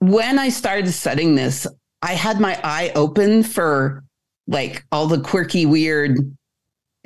[0.00, 1.64] when I started studying this,
[2.02, 4.02] I had my eye open for
[4.46, 6.18] like all the quirky, weird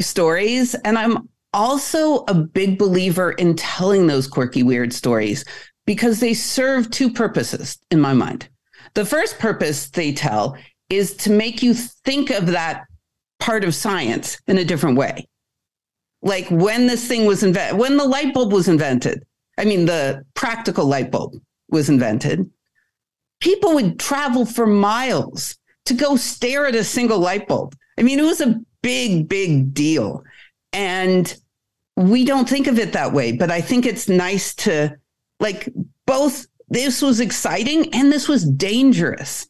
[0.01, 0.75] stories.
[0.85, 5.45] And I'm also a big believer in telling those quirky, weird stories
[5.87, 8.49] because they serve two purposes in my mind.
[8.95, 10.57] The first purpose they tell
[10.91, 12.85] is to make you think of that
[13.41, 15.27] part of science in a different way.
[16.23, 19.25] Like when this thing was invented, when the light bulb was invented,
[19.57, 21.35] I mean, the practical light bulb
[21.71, 22.51] was invented,
[23.41, 25.57] people would travel for miles
[25.89, 27.75] to go stare at a single light bulb.
[27.99, 30.23] I mean, it was a big, big deal.
[30.73, 31.35] And
[31.97, 34.97] we don't think of it that way, but I think it's nice to
[35.41, 35.69] like
[36.07, 39.49] both this was exciting and this was dangerous.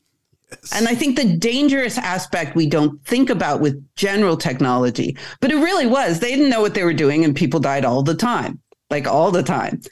[0.73, 5.57] And I think the dangerous aspect we don't think about with general technology, but it
[5.57, 6.21] really was.
[6.21, 9.31] They didn't know what they were doing, and people died all the time, like all
[9.31, 9.83] the time.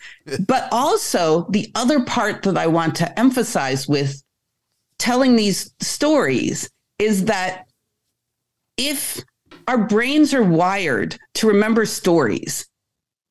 [0.46, 4.22] but also, the other part that I want to emphasize with
[4.98, 7.66] telling these stories is that
[8.76, 9.22] if
[9.68, 12.66] our brains are wired to remember stories,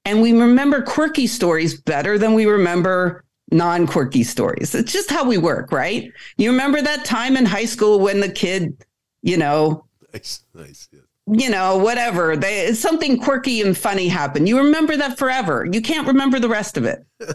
[0.05, 4.75] and we remember quirky stories better than we remember non quirky stories.
[4.75, 6.11] It's just how we work, right?
[6.37, 8.75] You remember that time in high school when the kid,
[9.21, 10.87] you know, Nice, nice.
[10.93, 10.99] Yeah.
[11.27, 14.47] you know, whatever, they, something quirky and funny happened.
[14.47, 15.67] You remember that forever.
[15.69, 17.05] You can't remember the rest of it,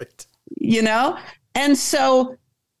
[0.00, 0.26] Right.
[0.56, 1.18] you know?
[1.54, 2.36] And so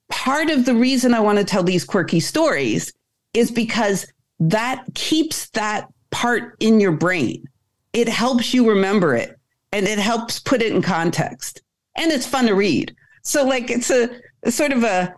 [0.08, 2.92] part of the reason I want to tell these quirky stories
[3.34, 7.44] is because that keeps that part in your brain.
[7.92, 9.38] It helps you remember it
[9.72, 11.62] and it helps put it in context.
[11.96, 12.94] And it's fun to read.
[13.22, 14.08] So, like, it's a,
[14.44, 15.14] a sort of a,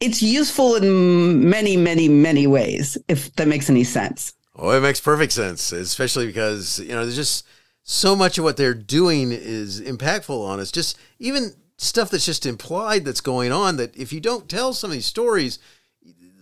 [0.00, 4.34] it's useful in many, many, many ways, if that makes any sense.
[4.56, 7.46] Oh, it makes perfect sense, especially because, you know, there's just
[7.84, 10.72] so much of what they're doing is impactful on us.
[10.72, 14.90] Just even stuff that's just implied that's going on that if you don't tell some
[14.90, 15.58] of these stories,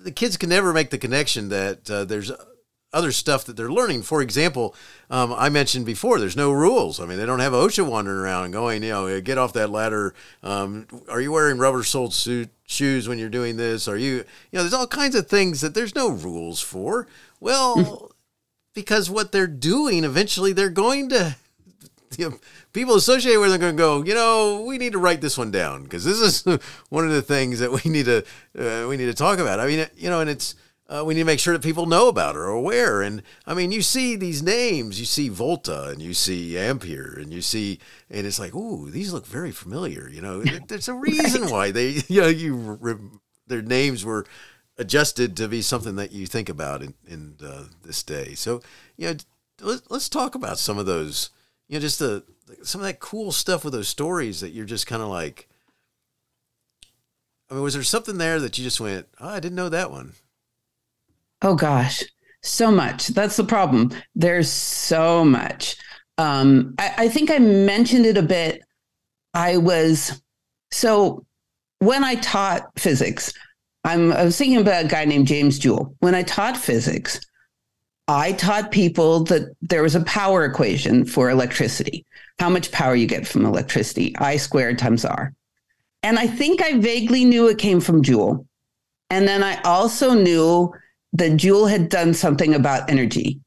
[0.03, 2.33] the kids can never make the connection that uh, there's
[2.93, 4.03] other stuff that they're learning.
[4.03, 4.75] For example,
[5.11, 6.99] um, I mentioned before, there's no rules.
[6.99, 10.15] I mean, they don't have OSHA wandering around going, you know, get off that ladder.
[10.43, 13.87] Um, are you wearing rubber soled suit shoes when you're doing this?
[13.87, 17.07] Are you, you know, there's all kinds of things that there's no rules for.
[17.39, 18.13] Well,
[18.75, 21.37] because what they're doing, eventually they're going to,
[22.17, 22.39] you know,
[22.77, 25.39] people associated with them are going to go, you know, we need to write this
[25.39, 26.61] one down because this is
[26.91, 28.19] one of the things that we need to,
[28.59, 29.59] uh, we need to talk about.
[29.59, 30.55] I mean, you know, and it's,
[30.89, 33.03] uh, we need to make sure that people know about it or aware.
[33.03, 37.33] And I mean, you see these names, you see Volta and you see Ampere and
[37.33, 40.09] you see, and it's like, ooh, these look very familiar.
[40.09, 44.27] You know, there's a reason why they, you know, you re- their names were
[44.79, 48.35] adjusted to be something that you think about in, in uh, this day.
[48.35, 48.61] So,
[48.97, 49.17] you know,
[49.63, 51.31] let's, let's talk about some of those,
[51.69, 52.25] you know, just the,
[52.63, 55.49] some of that cool stuff with those stories that you're just kind of like,
[57.51, 59.91] I mean, was there something there that you just went, oh, I didn't know that
[59.91, 60.15] one?
[61.43, 62.03] Oh gosh,
[62.43, 63.09] so much.
[63.09, 63.91] That's the problem.
[64.15, 65.77] There's so much.
[66.19, 68.63] Um, I, I think I mentioned it a bit.
[69.35, 70.23] I was
[70.71, 71.27] so
[71.81, 73.33] when I taught physics,
[73.85, 75.95] I'm I was thinking about a guy named James Joule.
[76.01, 77.21] When I taught physics,
[78.09, 82.07] I taught people that there was a power equation for electricity.
[82.39, 85.33] How much power you get from electricity, I squared times R.
[86.03, 88.47] And I think I vaguely knew it came from Joule.
[89.11, 90.73] And then I also knew
[91.15, 93.41] that Joule had done something about energy.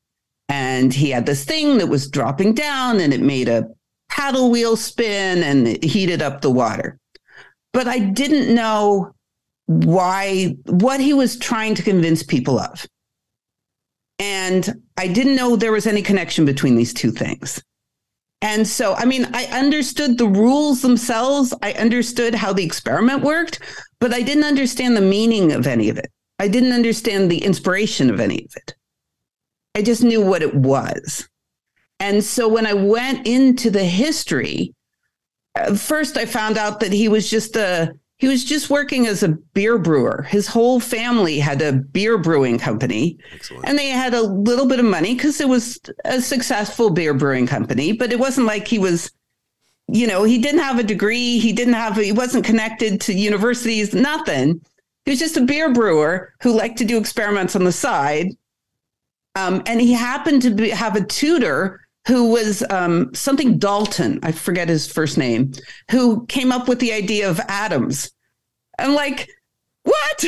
[0.50, 3.70] And he had this thing that was dropping down and it made a
[4.10, 7.00] paddle wheel spin and it heated up the water.
[7.72, 9.14] But I didn't know
[9.68, 12.86] why, what he was trying to convince people of.
[14.20, 17.64] And I didn't know there was any connection between these two things.
[18.42, 21.54] And so, I mean, I understood the rules themselves.
[21.62, 23.60] I understood how the experiment worked,
[24.00, 26.12] but I didn't understand the meaning of any of it.
[26.40, 28.76] I didn't understand the inspiration of any of it.
[29.76, 31.28] I just knew what it was.
[32.00, 34.74] And so when I went into the history,
[35.56, 39.24] uh, first I found out that he was just a he was just working as
[39.24, 40.28] a beer brewer.
[40.30, 43.68] His whole family had a beer brewing company Excellent.
[43.68, 47.48] and they had a little bit of money because it was a successful beer brewing
[47.48, 49.12] company, but it wasn't like he was
[49.92, 53.94] you know, he didn't have a degree, he didn't have he wasn't connected to universities,
[53.94, 54.62] nothing.
[55.06, 58.28] He was just a beer brewer who liked to do experiments on the side.
[59.36, 64.32] Um, and he happened to be, have a tutor who was um, something Dalton, I
[64.32, 65.52] forget his first name,
[65.92, 68.12] who came up with the idea of atoms.
[68.80, 69.30] I'm like,
[69.84, 70.26] what?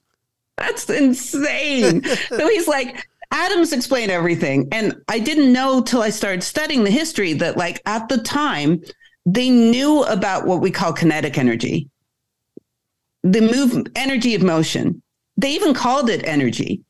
[0.56, 2.02] That's insane.
[2.28, 4.68] so he's like, atoms explain everything.
[4.72, 8.80] And I didn't know till I started studying the history that, like, at the time,
[9.26, 11.90] they knew about what we call kinetic energy,
[13.22, 15.02] the move energy of motion.
[15.36, 16.80] They even called it energy.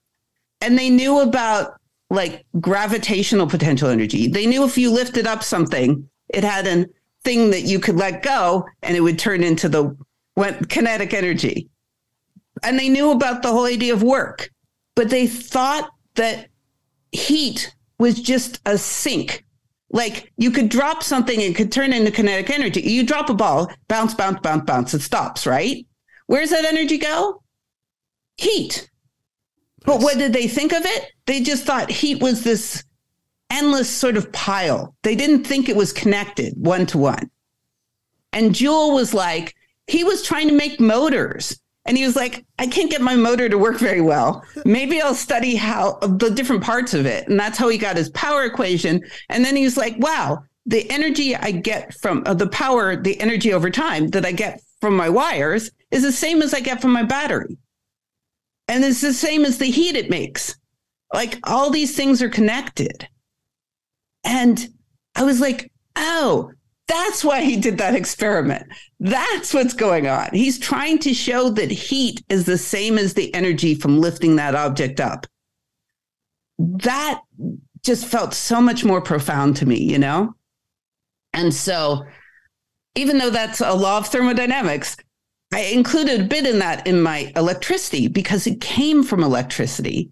[0.60, 1.77] And they knew about
[2.10, 4.28] like gravitational potential energy.
[4.28, 6.86] They knew if you lifted up something, it had a
[7.24, 9.96] thing that you could let go and it would turn into the
[10.68, 11.68] kinetic energy.
[12.62, 14.50] And they knew about the whole idea of work,
[14.96, 16.48] but they thought that
[17.12, 19.44] heat was just a sink.
[19.90, 22.80] Like you could drop something and it could turn into kinetic energy.
[22.80, 25.86] You drop a ball, bounce, bounce, bounce, bounce, it stops, right?
[26.26, 27.42] Where's that energy go?
[28.36, 28.90] Heat.
[29.84, 31.12] But what did they think of it?
[31.26, 32.84] They just thought heat was this
[33.50, 34.94] endless sort of pile.
[35.02, 37.30] They didn't think it was connected one to one.
[38.32, 39.54] And Joule was like,
[39.86, 41.58] he was trying to make motors
[41.88, 44.44] And he was like, I can't get my motor to work very well.
[44.66, 47.26] Maybe I'll study how the different parts of it.
[47.28, 49.02] And that's how he got his power equation.
[49.30, 53.18] And then he was like, wow, the energy I get from uh, the power, the
[53.20, 56.82] energy over time that I get from my wires is the same as I get
[56.82, 57.56] from my battery.
[58.68, 60.56] And it's the same as the heat it makes.
[61.12, 63.08] Like all these things are connected.
[64.24, 64.68] And
[65.14, 66.50] I was like, oh,
[66.86, 68.66] that's why he did that experiment.
[69.00, 70.30] That's what's going on.
[70.32, 74.54] He's trying to show that heat is the same as the energy from lifting that
[74.54, 75.26] object up.
[76.58, 77.20] That
[77.84, 80.34] just felt so much more profound to me, you know?
[81.32, 82.04] And so,
[82.94, 84.96] even though that's a law of thermodynamics,
[85.52, 90.10] I included a bit in that in my electricity because it came from electricity.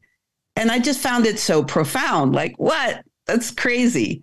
[0.57, 2.34] And I just found it so profound.
[2.34, 3.05] Like, what?
[3.26, 4.22] That's crazy.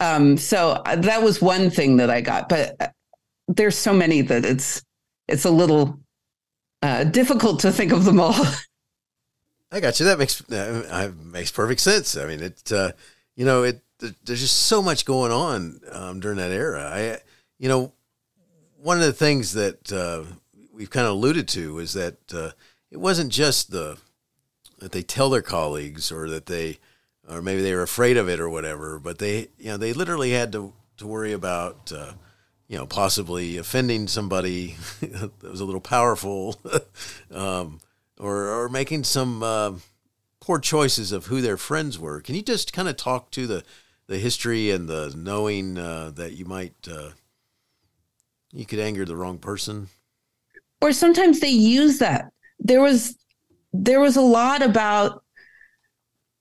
[0.00, 2.88] Um, so uh, that was one thing that I got, but uh,
[3.48, 4.82] there's so many that it's
[5.28, 6.00] it's a little
[6.82, 8.34] uh, difficult to think of them all.
[9.72, 10.06] I got you.
[10.06, 12.16] That makes uh, makes perfect sense.
[12.16, 12.92] I mean, it uh,
[13.36, 13.82] you know it.
[13.98, 16.90] There's just so much going on um, during that era.
[16.92, 17.18] I
[17.58, 17.92] you know
[18.78, 19.92] one of the things that
[20.80, 22.16] we've kind of alluded to is that
[22.90, 23.98] it wasn't just the
[24.78, 26.78] that they tell their colleagues or that they
[27.28, 28.98] or maybe they were afraid of it or whatever.
[28.98, 32.12] But they, you know, they literally had to to worry about, uh,
[32.66, 36.58] you know, possibly offending somebody that was a little powerful,
[37.30, 37.80] um,
[38.18, 39.72] or or making some uh,
[40.40, 42.22] poor choices of who their friends were.
[42.22, 43.64] Can you just kind of talk to the
[44.06, 47.10] the history and the knowing uh, that you might uh,
[48.50, 49.90] you could anger the wrong person?
[50.80, 52.30] Or sometimes they use that.
[52.58, 53.16] There was
[53.72, 55.22] there was a lot about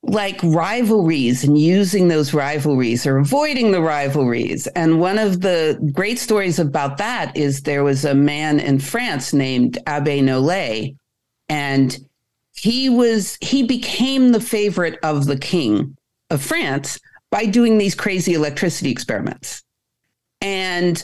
[0.01, 4.65] like rivalries and using those rivalries or avoiding the rivalries.
[4.67, 9.33] And one of the great stories about that is there was a man in France
[9.33, 10.95] named Abbe Nollet,
[11.49, 11.97] and
[12.55, 15.97] he was he became the favorite of the king
[16.29, 19.63] of France by doing these crazy electricity experiments.
[20.41, 21.03] And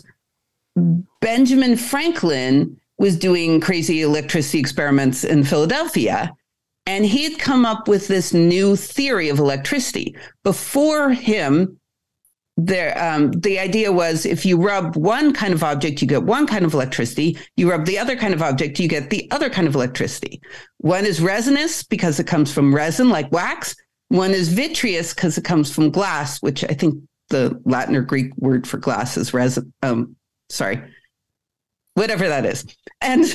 [1.22, 6.34] Benjamin Franklin was doing crazy electricity experiments in Philadelphia
[6.86, 10.16] and he had come up with this new theory of electricity.
[10.44, 11.80] Before him,
[12.58, 16.48] there um, the idea was if you rub one kind of object you get one
[16.48, 17.38] kind of electricity.
[17.58, 20.42] You rub the other kind of object you get the other kind of electricity.
[20.78, 23.76] One is resinous because it comes from resin like wax.
[24.10, 26.96] One is vitreous because it comes from glass which i think
[27.30, 30.16] the latin or greek word for glass is resin um,
[30.50, 30.82] sorry
[31.96, 32.66] whatever that is
[33.02, 33.26] and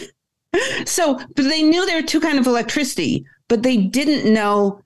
[0.87, 4.81] so but they knew there were two kind of electricity but they didn't know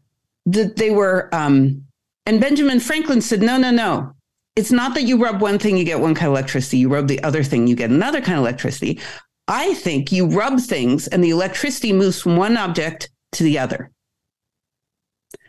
[0.46, 1.28] that they were.
[1.32, 1.84] Um,
[2.26, 4.12] and Benjamin Franklin said, no, no, no.
[4.56, 6.78] It's not that you rub one thing, you get one kind of electricity.
[6.78, 9.00] You rub the other thing, you get another kind of electricity.
[9.48, 13.90] I think you rub things and the electricity moves from one object to the other.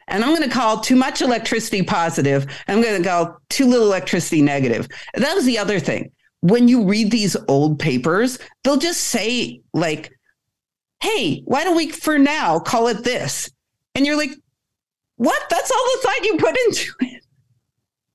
[0.08, 2.46] And I'm going to call too much electricity positive.
[2.68, 4.88] I'm going to call too little electricity negative.
[5.14, 6.12] That was the other thing.
[6.46, 10.12] When you read these old papers, they'll just say, like,
[11.02, 13.50] hey, why don't we for now call it this?
[13.96, 14.32] And you're like,
[15.16, 15.42] what?
[15.50, 17.26] That's all the thought you put into it.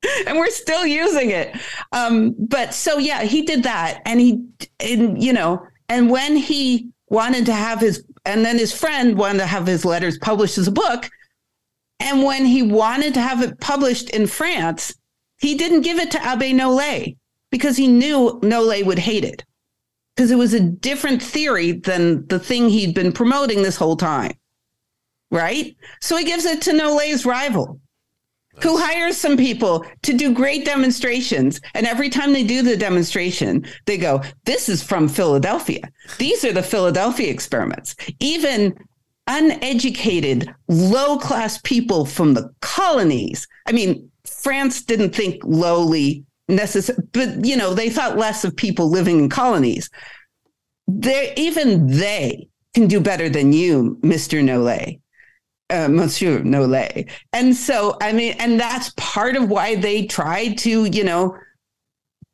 [0.26, 1.56] and we're still using it.
[1.92, 4.00] Um, but so yeah, he did that.
[4.06, 4.44] And he
[4.78, 9.38] and you know, and when he wanted to have his and then his friend wanted
[9.38, 11.10] to have his letters published as a book.
[12.02, 14.94] And when he wanted to have it published in France,
[15.38, 17.16] he didn't give it to Abbe Nollet
[17.50, 19.44] because he knew Nollet would hate it
[20.20, 24.32] because it was a different theory than the thing he'd been promoting this whole time.
[25.30, 25.76] Right?
[26.00, 27.80] So he gives it to Nollet's rival,
[28.54, 28.64] nice.
[28.64, 31.60] who hires some people to do great demonstrations.
[31.74, 35.88] And every time they do the demonstration, they go, This is from Philadelphia.
[36.18, 37.94] These are the Philadelphia experiments.
[38.18, 38.76] Even
[39.26, 43.46] uneducated, low class people from the colonies.
[43.66, 48.90] I mean, France didn't think lowly necessary, but you know, they thought less of people
[48.90, 49.88] living in colonies.
[50.86, 55.00] They even they can do better than you, Mister Nollet,
[55.70, 57.08] uh, Monsieur Nollet.
[57.32, 61.36] And so, I mean, and that's part of why they tried to, you know,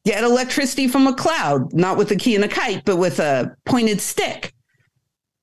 [0.05, 3.55] get electricity from a cloud, not with a key and a kite, but with a
[3.64, 4.53] pointed stick.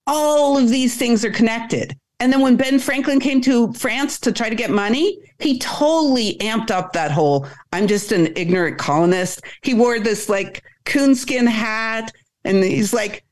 [0.08, 1.98] All of these things are connected.
[2.24, 6.38] And then when Ben Franklin came to France to try to get money, he totally
[6.38, 9.42] amped up that whole I'm just an ignorant colonist.
[9.62, 12.14] He wore this like coonskin hat
[12.46, 13.26] and he's like,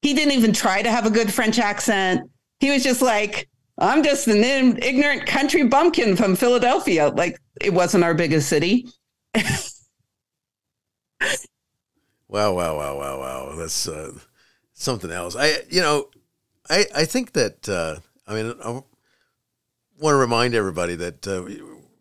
[0.00, 2.22] he didn't even try to have a good French accent.
[2.58, 7.08] He was just like, I'm just an ignorant country bumpkin from Philadelphia.
[7.08, 8.86] Like it wasn't our biggest city.
[9.36, 9.44] wow,
[12.54, 13.54] wow, wow, wow, wow.
[13.56, 14.12] That's uh,
[14.72, 15.36] something else.
[15.36, 16.08] I, you know,
[16.70, 17.96] I, I think that, uh,
[18.28, 18.84] I mean, I want
[20.14, 21.44] to remind everybody that uh,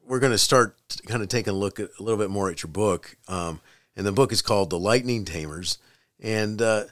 [0.06, 0.76] we're going to start
[1.08, 3.16] kind of taking a look at a little bit more at your book.
[3.30, 3.62] Um,
[3.96, 5.78] and the book is called The Lightning Tamers.
[6.20, 6.84] And, uh,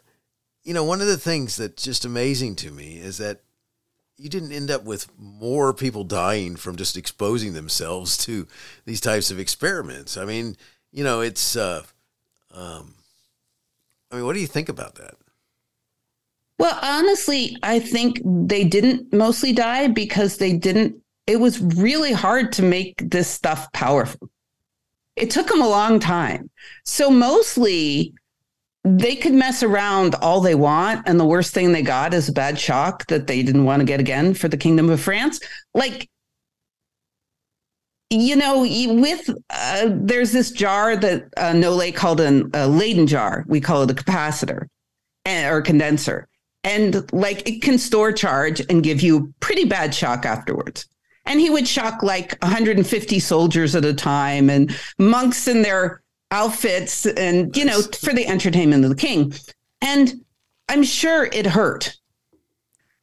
[0.63, 3.41] you know, one of the things that's just amazing to me is that
[4.17, 8.47] you didn't end up with more people dying from just exposing themselves to
[8.85, 10.15] these types of experiments.
[10.15, 10.55] I mean,
[10.93, 11.83] you know, it's, uh,
[12.53, 12.93] um,
[14.09, 15.15] I mean, what do you think about that?
[16.57, 20.95] Well, honestly, I think they didn't mostly die because they didn't,
[21.27, 24.29] it was really hard to make this stuff powerful.
[25.15, 26.49] It took them a long time.
[26.83, 28.13] So mostly
[28.85, 32.33] they could mess around all they want and the worst thing they got is a
[32.33, 35.39] bad shock that they didn't want to get again for the kingdom of france
[35.73, 36.07] like
[38.11, 43.43] you know with uh, there's this jar that uh, Nollet called an, a leyden jar
[43.47, 44.67] we call it a capacitor
[45.25, 46.27] and, or condenser
[46.65, 50.87] and like it can store charge and give you pretty bad shock afterwards
[51.25, 56.01] and he would shock like 150 soldiers at a time and monks in their
[56.31, 59.33] outfits and, you know, for the entertainment of the king.
[59.81, 60.13] And
[60.69, 61.95] I'm sure it hurt,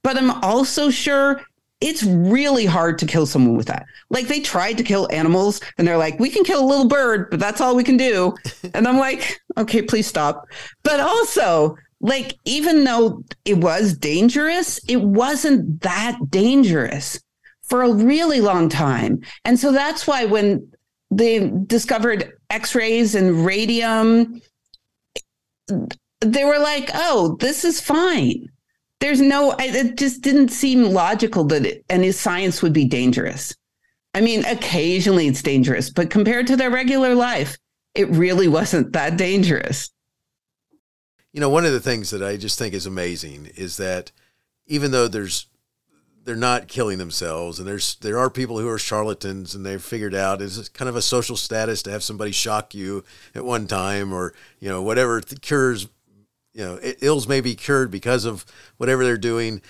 [0.02, 1.42] but I'm also sure
[1.80, 3.86] it's really hard to kill someone with that.
[4.08, 7.28] Like they tried to kill animals and they're like, we can kill a little bird,
[7.30, 8.34] but that's all we can do.
[8.74, 10.46] And I'm like, okay, please stop.
[10.84, 17.20] But also, like, even though it was dangerous, it wasn't that dangerous
[17.62, 19.22] for a really long time.
[19.44, 20.68] And so that's why when
[21.10, 24.40] they discovered x-rays and radium
[26.20, 28.48] they were like oh this is fine.
[29.00, 33.54] There's no it just didn't seem logical that it, any science would be dangerous.
[34.14, 37.58] I mean occasionally it's dangerous but compared to their regular life
[37.94, 39.90] it really wasn't that dangerous
[41.32, 44.12] you know one of the things that i just think is amazing is that
[44.66, 45.46] even though there's
[46.24, 50.14] they're not killing themselves and there's there are people who are charlatans and they've figured
[50.14, 53.04] out it's kind of a social status to have somebody shock you
[53.34, 55.88] at one time or you know whatever cures
[56.52, 58.44] you know ills may be cured because of
[58.76, 59.62] whatever they're doing.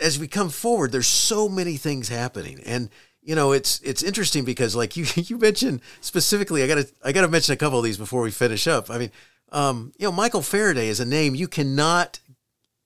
[0.00, 2.90] As we come forward there's so many things happening and
[3.22, 7.28] you know it's it's interesting because like you you mentioned specifically i gotta i gotta
[7.28, 8.90] mention a couple of these before we finish up.
[8.90, 9.10] I mean
[9.56, 12.20] um, you know michael faraday is a name you cannot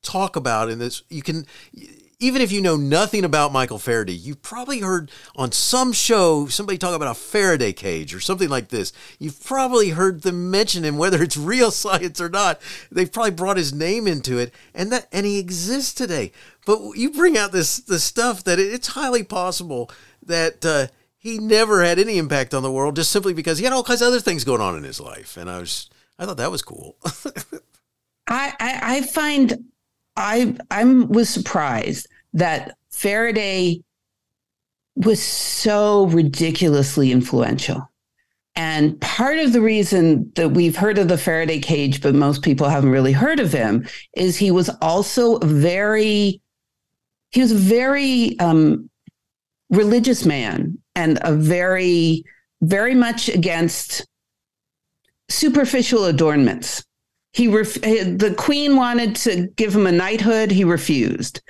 [0.03, 1.47] talk about in this you can
[2.21, 6.77] even if you know nothing about Michael Faraday, you've probably heard on some show somebody
[6.77, 8.93] talk about a Faraday cage or something like this.
[9.19, 12.61] You've probably heard them mention him, whether it's real science or not.
[12.93, 16.33] They've probably brought his name into it, and that and he exists today.
[16.67, 19.91] But you bring out this this stuff that it's highly possible
[20.23, 23.73] that uh, he never had any impact on the world just simply because he had
[23.73, 25.39] all kinds of other things going on in his life.
[25.39, 25.89] And I was
[26.21, 26.99] I thought that was cool.
[28.29, 29.65] I, I I find
[30.17, 33.83] I I was surprised that Faraday
[34.97, 37.89] was so ridiculously influential.
[38.55, 42.69] And part of the reason that we've heard of the Faraday cage, but most people
[42.69, 46.43] haven't really heard of him, is he was also very,
[47.31, 48.91] he was a very um,
[49.71, 52.25] religious man and a very,
[52.61, 54.07] very much against
[55.31, 56.85] superficial adornments.
[57.33, 60.51] He ref- the queen wanted to give him a knighthood.
[60.51, 61.41] He refused.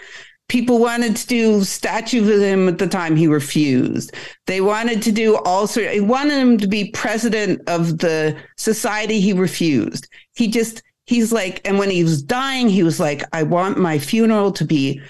[0.49, 3.16] People wanted to do statues of him at the time.
[3.16, 4.12] He refused.
[4.47, 5.87] They wanted to do all sort.
[5.87, 9.20] They wanted him to be president of the society.
[9.20, 10.09] He refused.
[10.35, 13.99] He just he's like, and when he was dying, he was like, I want my
[13.99, 15.01] funeral to be,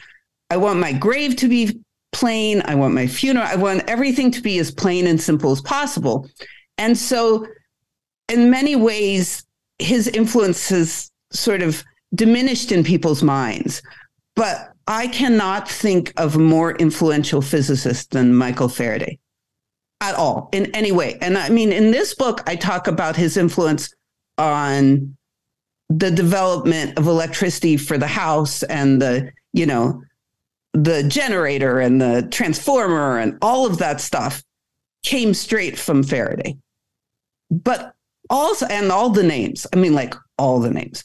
[0.49, 1.81] I want my grave to be
[2.13, 2.63] plain.
[2.65, 3.47] I want my funeral.
[3.47, 6.29] I want everything to be as plain and simple as possible.
[6.79, 7.47] And so,
[8.31, 9.45] in many ways,
[9.79, 13.83] his influence has sort of diminished in people's minds.
[14.37, 19.19] But I cannot think of a more influential physicist than Michael Faraday
[20.01, 21.19] at all in any way.
[21.21, 23.93] And I mean, in this book, I talk about his influence
[24.39, 25.17] on
[25.89, 30.03] the development of electricity for the house and the, you know,
[30.73, 34.43] the generator and the transformer and all of that stuff
[35.03, 36.57] came straight from Faraday.
[37.51, 37.95] But
[38.31, 41.05] also, and all the names, I mean, like all the names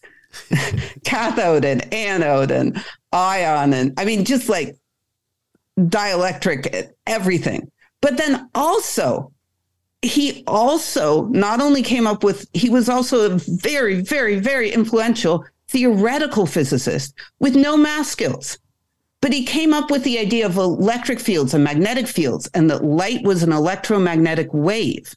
[1.03, 3.73] cathode and anode and ion.
[3.73, 4.77] And I mean, just like
[5.77, 7.71] dielectric, eh, everything.
[8.01, 9.31] But then also,
[10.01, 15.43] he also not only came up with, he was also a very, very, very influential
[15.67, 18.59] theoretical physicist with no math skills.
[19.21, 22.83] But he came up with the idea of electric fields and magnetic fields, and that
[22.83, 25.15] light was an electromagnetic wave.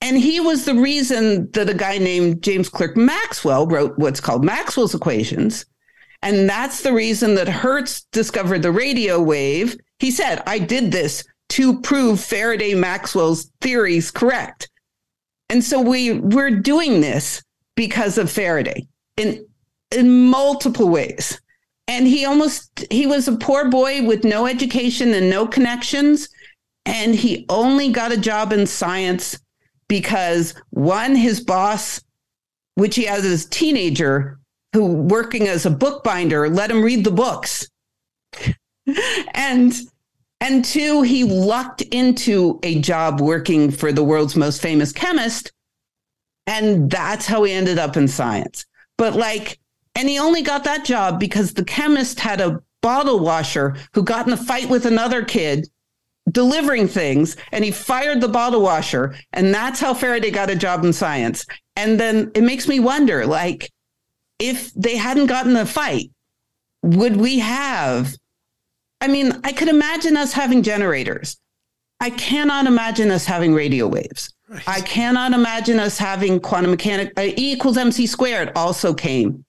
[0.00, 4.44] And he was the reason that a guy named James Clerk Maxwell wrote what's called
[4.44, 5.66] Maxwell's equations.
[6.22, 9.76] And that's the reason that Hertz discovered the radio wave.
[9.98, 14.68] He said, I did this to prove Faraday Maxwell's theories correct.
[15.48, 17.42] And so we we're doing this
[17.74, 18.86] because of Faraday
[19.16, 19.46] in
[19.90, 21.40] in multiple ways.
[21.86, 26.28] And he almost he was a poor boy with no education and no connections
[26.88, 29.38] and he only got a job in science
[29.88, 32.02] because one his boss
[32.74, 34.38] which he has as a teenager
[34.72, 37.68] who working as a bookbinder let him read the books.
[39.34, 39.74] and
[40.40, 45.50] and two, he lucked into a job working for the world's most famous chemist.
[46.46, 48.64] And that's how he ended up in science.
[48.96, 49.58] But like,
[49.96, 54.28] and he only got that job because the chemist had a bottle washer who got
[54.28, 55.68] in a fight with another kid
[56.30, 59.14] delivering things and he fired the bottle washer.
[59.32, 61.46] And that's how Faraday got a job in science.
[61.76, 63.70] And then it makes me wonder like,
[64.38, 66.10] if they hadn't gotten the fight,
[66.82, 68.16] would we have
[69.00, 71.38] I mean, I could imagine us having generators.
[72.00, 74.34] I cannot imagine us having radio waves.
[74.48, 74.62] Right.
[74.66, 77.12] I cannot imagine us having quantum mechanics.
[77.16, 79.44] Uh, e equals mc squared also came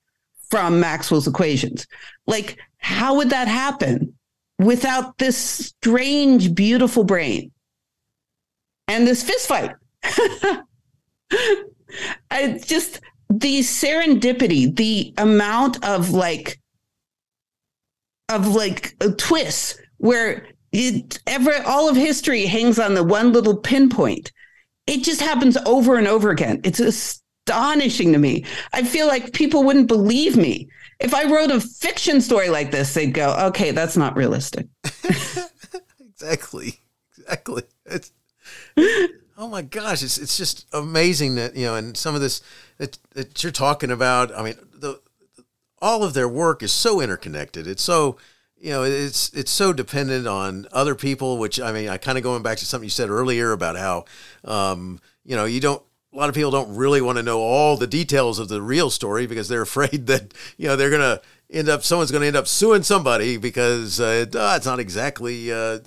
[0.50, 1.88] from Maxwell's equations.
[2.28, 4.16] Like, how would that happen
[4.60, 7.52] without this strange, beautiful brain
[8.88, 9.72] and this fist fight?
[12.32, 16.60] I just the serendipity, the amount of like
[18.30, 23.34] of like uh, a twist where it ever all of history hangs on the one
[23.34, 24.32] little pinpoint.
[24.88, 26.62] It just happens over and over again.
[26.64, 28.46] It's astonishing to me.
[28.74, 30.68] I feel like people wouldn't believe me.
[31.00, 34.68] If I wrote a fiction story like this, they'd go, okay, that's not realistic.
[36.00, 36.80] exactly.
[37.18, 37.64] Exactly.
[37.86, 38.12] It's,
[39.38, 40.04] oh my gosh.
[40.04, 42.42] It's, it's just amazing that, you know, and some of this
[42.78, 45.00] that, that you're talking about, I mean, the,
[45.82, 47.68] all of their work is so interconnected.
[47.68, 48.18] It's so
[48.58, 51.38] you know it's it's so dependent on other people.
[51.38, 54.06] Which I mean, I kind of going back to something you said earlier about how
[54.44, 55.82] um, you know you don't.
[56.12, 58.90] A lot of people don't really want to know all the details of the real
[58.90, 61.22] story because they're afraid that you know they're gonna
[61.52, 65.52] end up someone's going to end up suing somebody because uh, uh, it's not exactly
[65.52, 65.80] uh,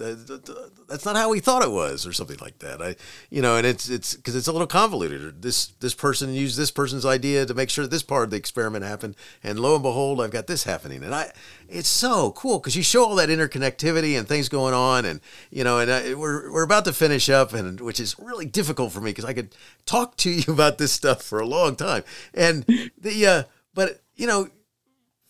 [0.93, 2.83] that's not how we thought it was or something like that.
[2.83, 2.97] I
[3.31, 5.41] you know, and it's it's because it's a little convoluted.
[5.43, 8.85] This this person used this person's idea to make sure this part of the experiment
[8.85, 11.33] happened, and lo and behold, I've got this happening, and I
[11.69, 15.65] it's so cool because you show all that interconnectivity and things going on, and you
[15.65, 19.01] know, and I, we're we're about to finish up, and which is really difficult for
[19.01, 19.55] me because I could
[19.87, 22.05] talk to you about this stuff for a long time,
[22.35, 22.65] and
[22.99, 23.43] the uh,
[23.75, 24.49] but you know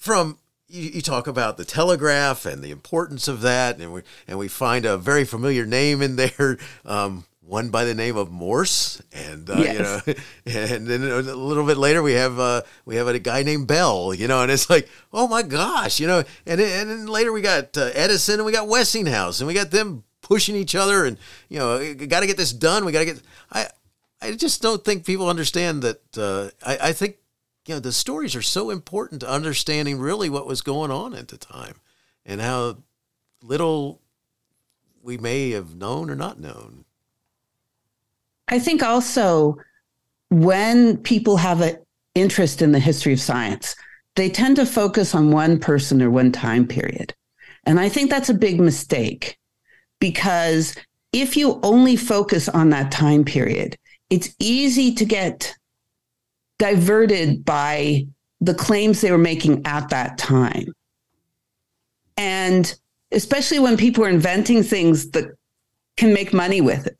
[0.03, 0.37] from
[0.67, 4.49] you, you, talk about the telegraph and the importance of that, and we and we
[4.49, 9.49] find a very familiar name in there, um, one by the name of Morse, and
[9.49, 10.03] uh, yes.
[10.05, 10.21] you know,
[10.61, 14.13] and then a little bit later we have uh, we have a guy named Bell,
[14.13, 17.41] you know, and it's like, oh my gosh, you know, and and then later we
[17.41, 21.17] got uh, Edison and we got Westinghouse, and we got them pushing each other, and
[21.49, 22.85] you know, got to get this done.
[22.85, 23.23] We got to get.
[23.53, 23.69] I
[24.21, 26.19] I just don't think people understand that.
[26.19, 27.19] Uh, I I think
[27.67, 31.29] you know, the stories are so important to understanding really what was going on at
[31.29, 31.77] the time
[32.27, 32.79] and how
[33.43, 34.01] little
[35.03, 36.85] we may have known or not known.
[38.49, 39.57] I think also
[40.31, 41.77] when people have an
[42.15, 43.77] interest in the history of science,
[44.17, 47.15] they tend to focus on one person or one time period.
[47.65, 49.39] And I think that's a big mistake
[50.01, 50.75] because
[51.13, 53.77] if you only focus on that time period,
[54.11, 55.55] it's easy to get
[56.59, 58.07] diverted by
[58.41, 60.73] the claims they were making at that time.
[62.17, 62.75] And
[63.13, 65.37] especially when people are inventing things that
[65.97, 66.99] can make money with it,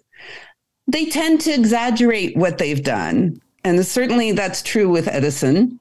[0.87, 3.41] they tend to exaggerate what they've done.
[3.65, 5.81] And certainly that's true with Edison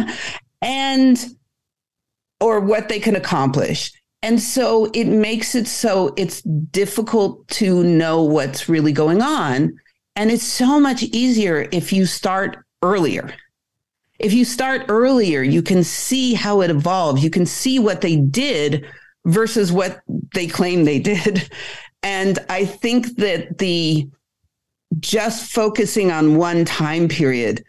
[0.62, 1.36] and
[2.40, 3.92] or what they can accomplish.
[4.22, 9.78] And so it makes it so it's difficult to know what's really going on.
[10.16, 13.34] And it's so much easier if you start earlier.
[14.18, 17.24] If you start earlier, you can see how it evolves.
[17.24, 18.86] You can see what they did
[19.24, 20.00] versus what
[20.34, 21.50] they claim they did.
[22.06, 24.06] And I think that the
[25.00, 27.64] just focusing on one time period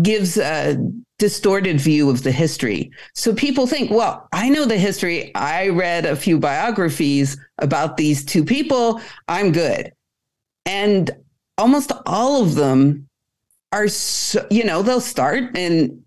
[0.00, 0.78] gives a
[1.18, 2.90] distorted view of the history.
[3.14, 5.34] So people think, well, I know the history.
[5.34, 9.02] I read a few biographies about these two people.
[9.28, 9.92] I'm good.
[10.64, 11.10] And
[11.58, 13.08] almost all of them
[13.72, 16.02] are so, you know they'll start in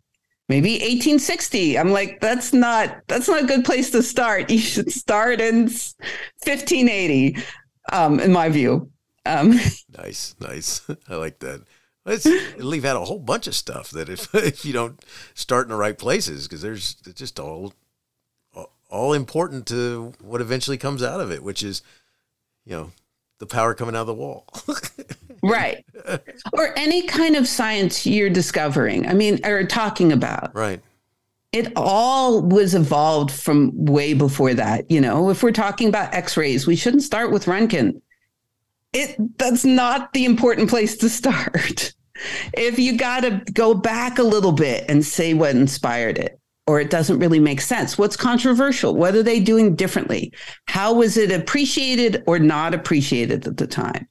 [0.47, 4.91] maybe 1860 i'm like that's not that's not a good place to start you should
[4.91, 7.37] start in 1580
[7.91, 8.89] um, in my view
[9.25, 9.59] Um,
[9.97, 10.81] nice, nice.
[11.09, 11.63] I like that.
[12.05, 15.03] Let's leave out a whole bunch of stuff that if if you don't
[15.33, 17.73] start in the right places, because there's just all
[18.91, 21.81] all important to what eventually comes out of it, which is,
[22.65, 22.91] you know,
[23.39, 24.47] the power coming out of the wall.
[25.43, 25.85] right.
[26.53, 29.07] Or any kind of science you're discovering.
[29.07, 30.55] I mean, or talking about.
[30.55, 30.81] Right.
[31.51, 34.89] It all was evolved from way before that.
[34.91, 38.01] You know, if we're talking about X-rays, we shouldn't start with Röntgen.
[38.91, 41.93] It that's not the important place to start.
[42.53, 46.79] if you got to go back a little bit and say what inspired it or
[46.79, 47.97] it doesn't really make sense.
[47.97, 48.95] What's controversial?
[48.95, 50.33] What are they doing differently?
[50.67, 54.07] How was it appreciated or not appreciated at the time?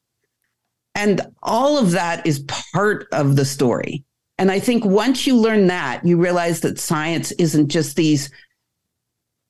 [0.94, 4.04] And all of that is part of the story.
[4.38, 8.30] And I think once you learn that, you realize that science isn't just these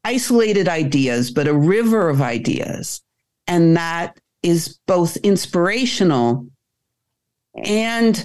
[0.05, 3.03] isolated ideas, but a river of ideas.
[3.47, 6.47] And that is both inspirational
[7.55, 8.25] and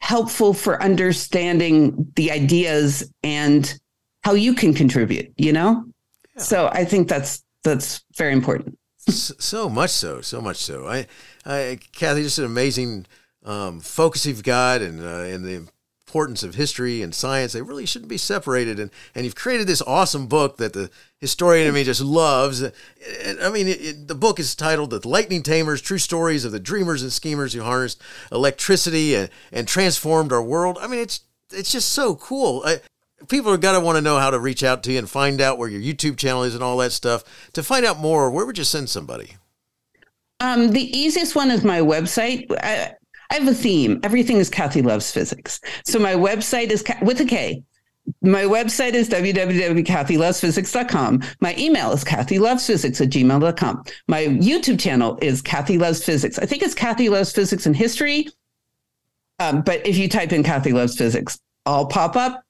[0.00, 3.78] helpful for understanding the ideas and
[4.24, 5.84] how you can contribute, you know?
[6.36, 6.42] Yeah.
[6.42, 8.78] So I think that's that's very important.
[8.98, 10.86] so, much so, so much so.
[10.86, 11.06] I,
[11.44, 13.06] I Kathy, just an amazing
[13.44, 15.68] um, focus you've got, and uh, and the
[16.06, 17.52] importance of history and science.
[17.52, 18.80] They really shouldn't be separated.
[18.80, 22.62] And and you've created this awesome book that the historian in me just loves.
[22.62, 26.60] I mean, it, it, the book is titled "The Lightning Tamers: True Stories of the
[26.60, 28.00] Dreamers and Schemers Who Harnessed
[28.32, 31.20] Electricity and, and Transformed Our World." I mean, it's
[31.52, 32.62] it's just so cool.
[32.64, 32.80] I,
[33.28, 35.40] people are going to want to know how to reach out to you and find
[35.40, 37.24] out where your YouTube channel is and all that stuff.
[37.52, 39.36] To find out more, where would you send somebody?
[40.40, 42.46] Um, the easiest one is my website.
[42.62, 42.92] I,
[43.30, 44.00] I, have a theme.
[44.02, 45.60] Everything is Kathy Loves Physics.
[45.84, 47.62] So my website is with a K.
[48.20, 51.22] My website is www.kathylovesphysics.com.
[51.40, 53.84] My email is kathylovesphysics at gmail.com.
[54.08, 56.38] My YouTube channel is Kathy Loves Physics.
[56.38, 58.28] I think it's Kathy Loves Physics and History.
[59.38, 62.44] Um, but if you type in Kathy Loves Physics, I'll pop up.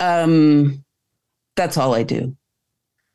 [0.00, 0.84] Um,
[1.56, 2.36] that's all I do.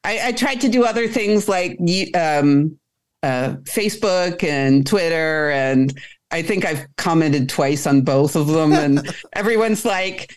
[0.04, 1.80] I, I tried to do other things like
[2.14, 2.78] um,
[3.24, 5.98] uh, Facebook and Twitter, and
[6.32, 8.74] I think I've commented twice on both of them.
[8.74, 10.36] And everyone's like,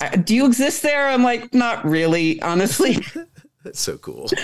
[0.00, 2.98] uh, "Do you exist there?" I'm like, "Not really, honestly."
[3.64, 4.28] That's so cool.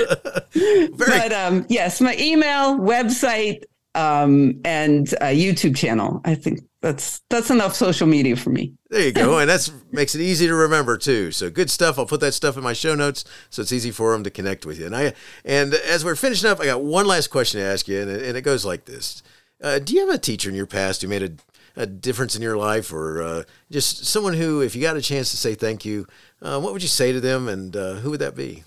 [0.97, 3.63] But um, yes, my email, website,
[3.95, 6.21] um, and uh, YouTube channel.
[6.25, 8.75] I think that's that's enough social media for me.
[8.89, 11.33] There you go, and that's makes it easy to remember too.
[11.33, 11.99] So good stuff.
[11.99, 14.65] I'll put that stuff in my show notes, so it's easy for them to connect
[14.65, 14.87] with you.
[14.87, 15.15] And I
[15.45, 18.23] and as we're finishing up, I got one last question to ask you, and it,
[18.23, 19.23] and it goes like this:
[19.63, 22.43] uh, Do you have a teacher in your past who made a, a difference in
[22.43, 25.85] your life, or uh, just someone who, if you got a chance to say thank
[25.85, 26.07] you,
[26.41, 28.63] uh, what would you say to them, and uh, who would that be?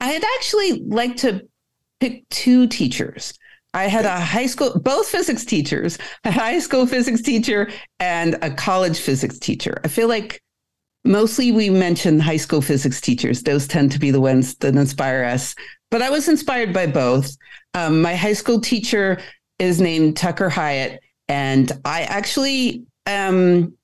[0.00, 1.48] I'd actually like to
[1.98, 3.32] pick two teachers.
[3.74, 7.70] I had a high school, both physics teachers, a high school physics teacher
[8.00, 9.80] and a college physics teacher.
[9.84, 10.40] I feel like
[11.04, 13.42] mostly we mention high school physics teachers.
[13.42, 15.54] Those tend to be the ones that inspire us.
[15.90, 17.36] But I was inspired by both.
[17.74, 19.20] Um, my high school teacher
[19.58, 23.76] is named Tucker Hyatt, and I actually um,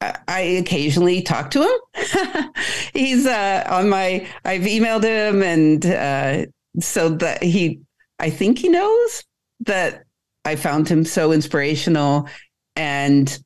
[0.00, 2.52] I occasionally talk to him.
[2.92, 4.26] He's uh, on my.
[4.44, 6.46] I've emailed him, and uh,
[6.80, 7.80] so that he
[8.20, 9.24] I think he knows
[9.60, 10.04] that
[10.44, 12.28] I found him so inspirational.
[12.76, 13.36] And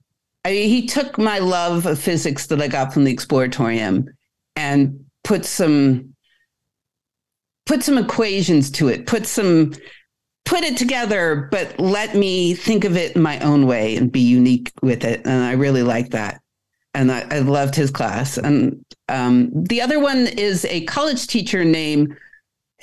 [0.44, 4.08] I he took my love of physics that I got from the exploratorium
[4.56, 6.14] and put some
[7.66, 9.72] put some equations to it, put some
[10.44, 14.20] put it together, but let me think of it in my own way and be
[14.20, 15.22] unique with it.
[15.24, 16.40] And I really like that.
[16.92, 18.36] And I, I loved his class.
[18.36, 22.14] And um, the other one is a college teacher named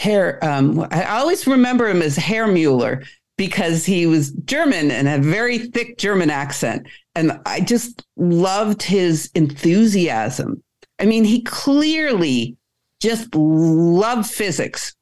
[0.01, 3.03] Herr, um, I always remember him as Herr Mueller
[3.37, 6.87] because he was German and had a very thick German accent.
[7.13, 10.63] And I just loved his enthusiasm.
[10.97, 12.57] I mean, he clearly
[12.99, 14.95] just loved physics.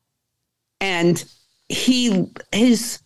[0.81, 1.23] And
[1.69, 2.99] he, his,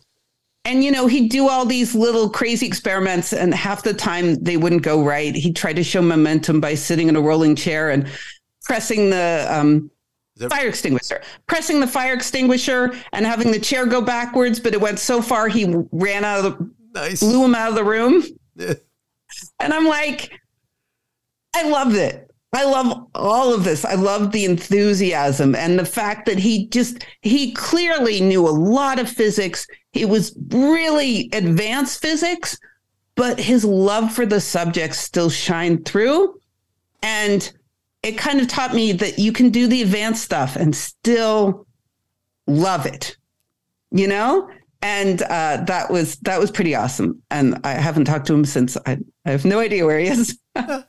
[0.64, 4.56] and you know, he'd do all these little crazy experiments, and half the time they
[4.56, 5.32] wouldn't go right.
[5.32, 8.08] He tried to show momentum by sitting in a rolling chair and
[8.64, 9.92] pressing the um,
[10.36, 14.80] the fire extinguisher, pressing the fire extinguisher and having the chair go backwards, but it
[14.80, 17.20] went so far he ran out of the nice.
[17.20, 18.22] blew him out of the room.
[18.58, 20.32] and I'm like,
[21.54, 22.30] I love it.
[22.52, 23.84] I love all of this.
[23.84, 29.00] I love the enthusiasm and the fact that he just he clearly knew a lot
[29.00, 29.66] of physics.
[29.92, 32.56] He was really advanced physics,
[33.16, 36.38] but his love for the subject still shined through.
[37.02, 37.52] And
[38.04, 41.66] it kind of taught me that you can do the advanced stuff and still
[42.46, 43.16] love it,
[43.90, 44.48] you know?
[44.84, 47.22] and uh, that was that was pretty awesome.
[47.30, 48.76] And I haven't talked to him since.
[48.84, 50.38] I, I have no idea where he is.
[50.54, 50.82] well,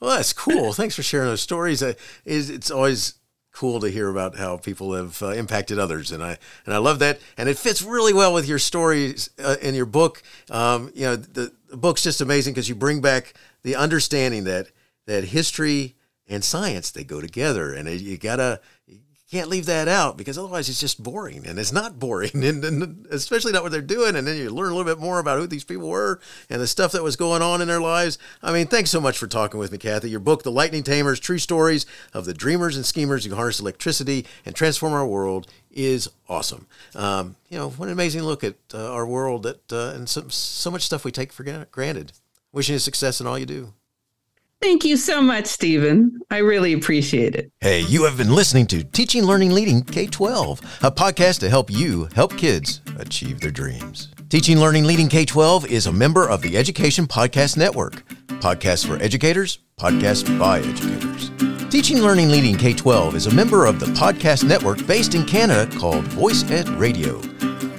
[0.00, 0.72] that's cool.
[0.72, 1.84] Thanks for sharing those stories.
[1.84, 3.14] Uh, it's always
[3.52, 6.36] cool to hear about how people have uh, impacted others, and I
[6.66, 7.20] and I love that.
[7.38, 10.20] And it fits really well with your stories uh, in your book.
[10.50, 14.66] Um, you know, the, the book's just amazing because you bring back the understanding that
[15.06, 15.94] that history
[16.28, 19.00] and science they go together, and you gotta you
[19.30, 23.06] can't leave that out because otherwise it's just boring and it's not boring and, and,
[23.10, 25.46] especially not what they're doing and then you learn a little bit more about who
[25.46, 26.20] these people were
[26.50, 28.18] and the stuff that was going on in their lives.
[28.42, 30.10] I mean thanks so much for talking with me kathy.
[30.10, 34.26] Your book the lightning tamers true stories of the dreamers and schemers who harness electricity
[34.44, 36.66] and transform our world is awesome.
[36.94, 40.28] Um, you know what an amazing look at uh, our world that uh, and so,
[40.28, 42.12] so much stuff we take for granted.
[42.52, 43.72] Wishing you success in all you do
[44.62, 46.20] Thank you so much, Stephen.
[46.30, 47.50] I really appreciate it.
[47.60, 51.68] Hey, you have been listening to Teaching, Learning, Leading K 12, a podcast to help
[51.68, 54.12] you help kids achieve their dreams.
[54.28, 58.06] Teaching, Learning, Leading K 12 is a member of the Education Podcast Network.
[58.40, 61.32] Podcasts for educators, podcasts by educators.
[61.68, 65.68] Teaching, Learning, Leading K 12 is a member of the podcast network based in Canada
[65.76, 67.18] called Voice Ed Radio.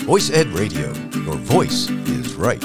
[0.04, 0.88] Voice Ed Radio,
[1.24, 2.62] your voice is right.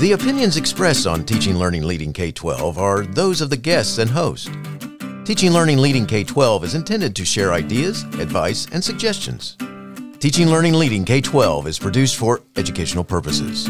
[0.00, 4.10] The opinions expressed on Teaching Learning Leading K 12 are those of the guests and
[4.10, 4.50] host.
[5.24, 9.56] Teaching Learning Leading K 12 is intended to share ideas, advice, and suggestions.
[10.18, 13.68] Teaching Learning Leading K 12 is produced for educational purposes.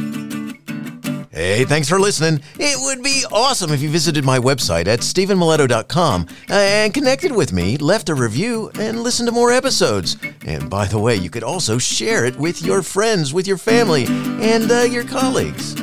[1.31, 2.41] Hey, thanks for listening.
[2.59, 7.77] It would be awesome if you visited my website at stephenmiletto.com and connected with me,
[7.77, 10.16] left a review, and listened to more episodes.
[10.47, 14.07] And by the way, you could also share it with your friends, with your family,
[14.07, 15.75] and uh, your colleagues.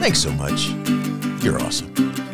[0.00, 0.68] Thanks so much.
[1.44, 2.29] You're awesome.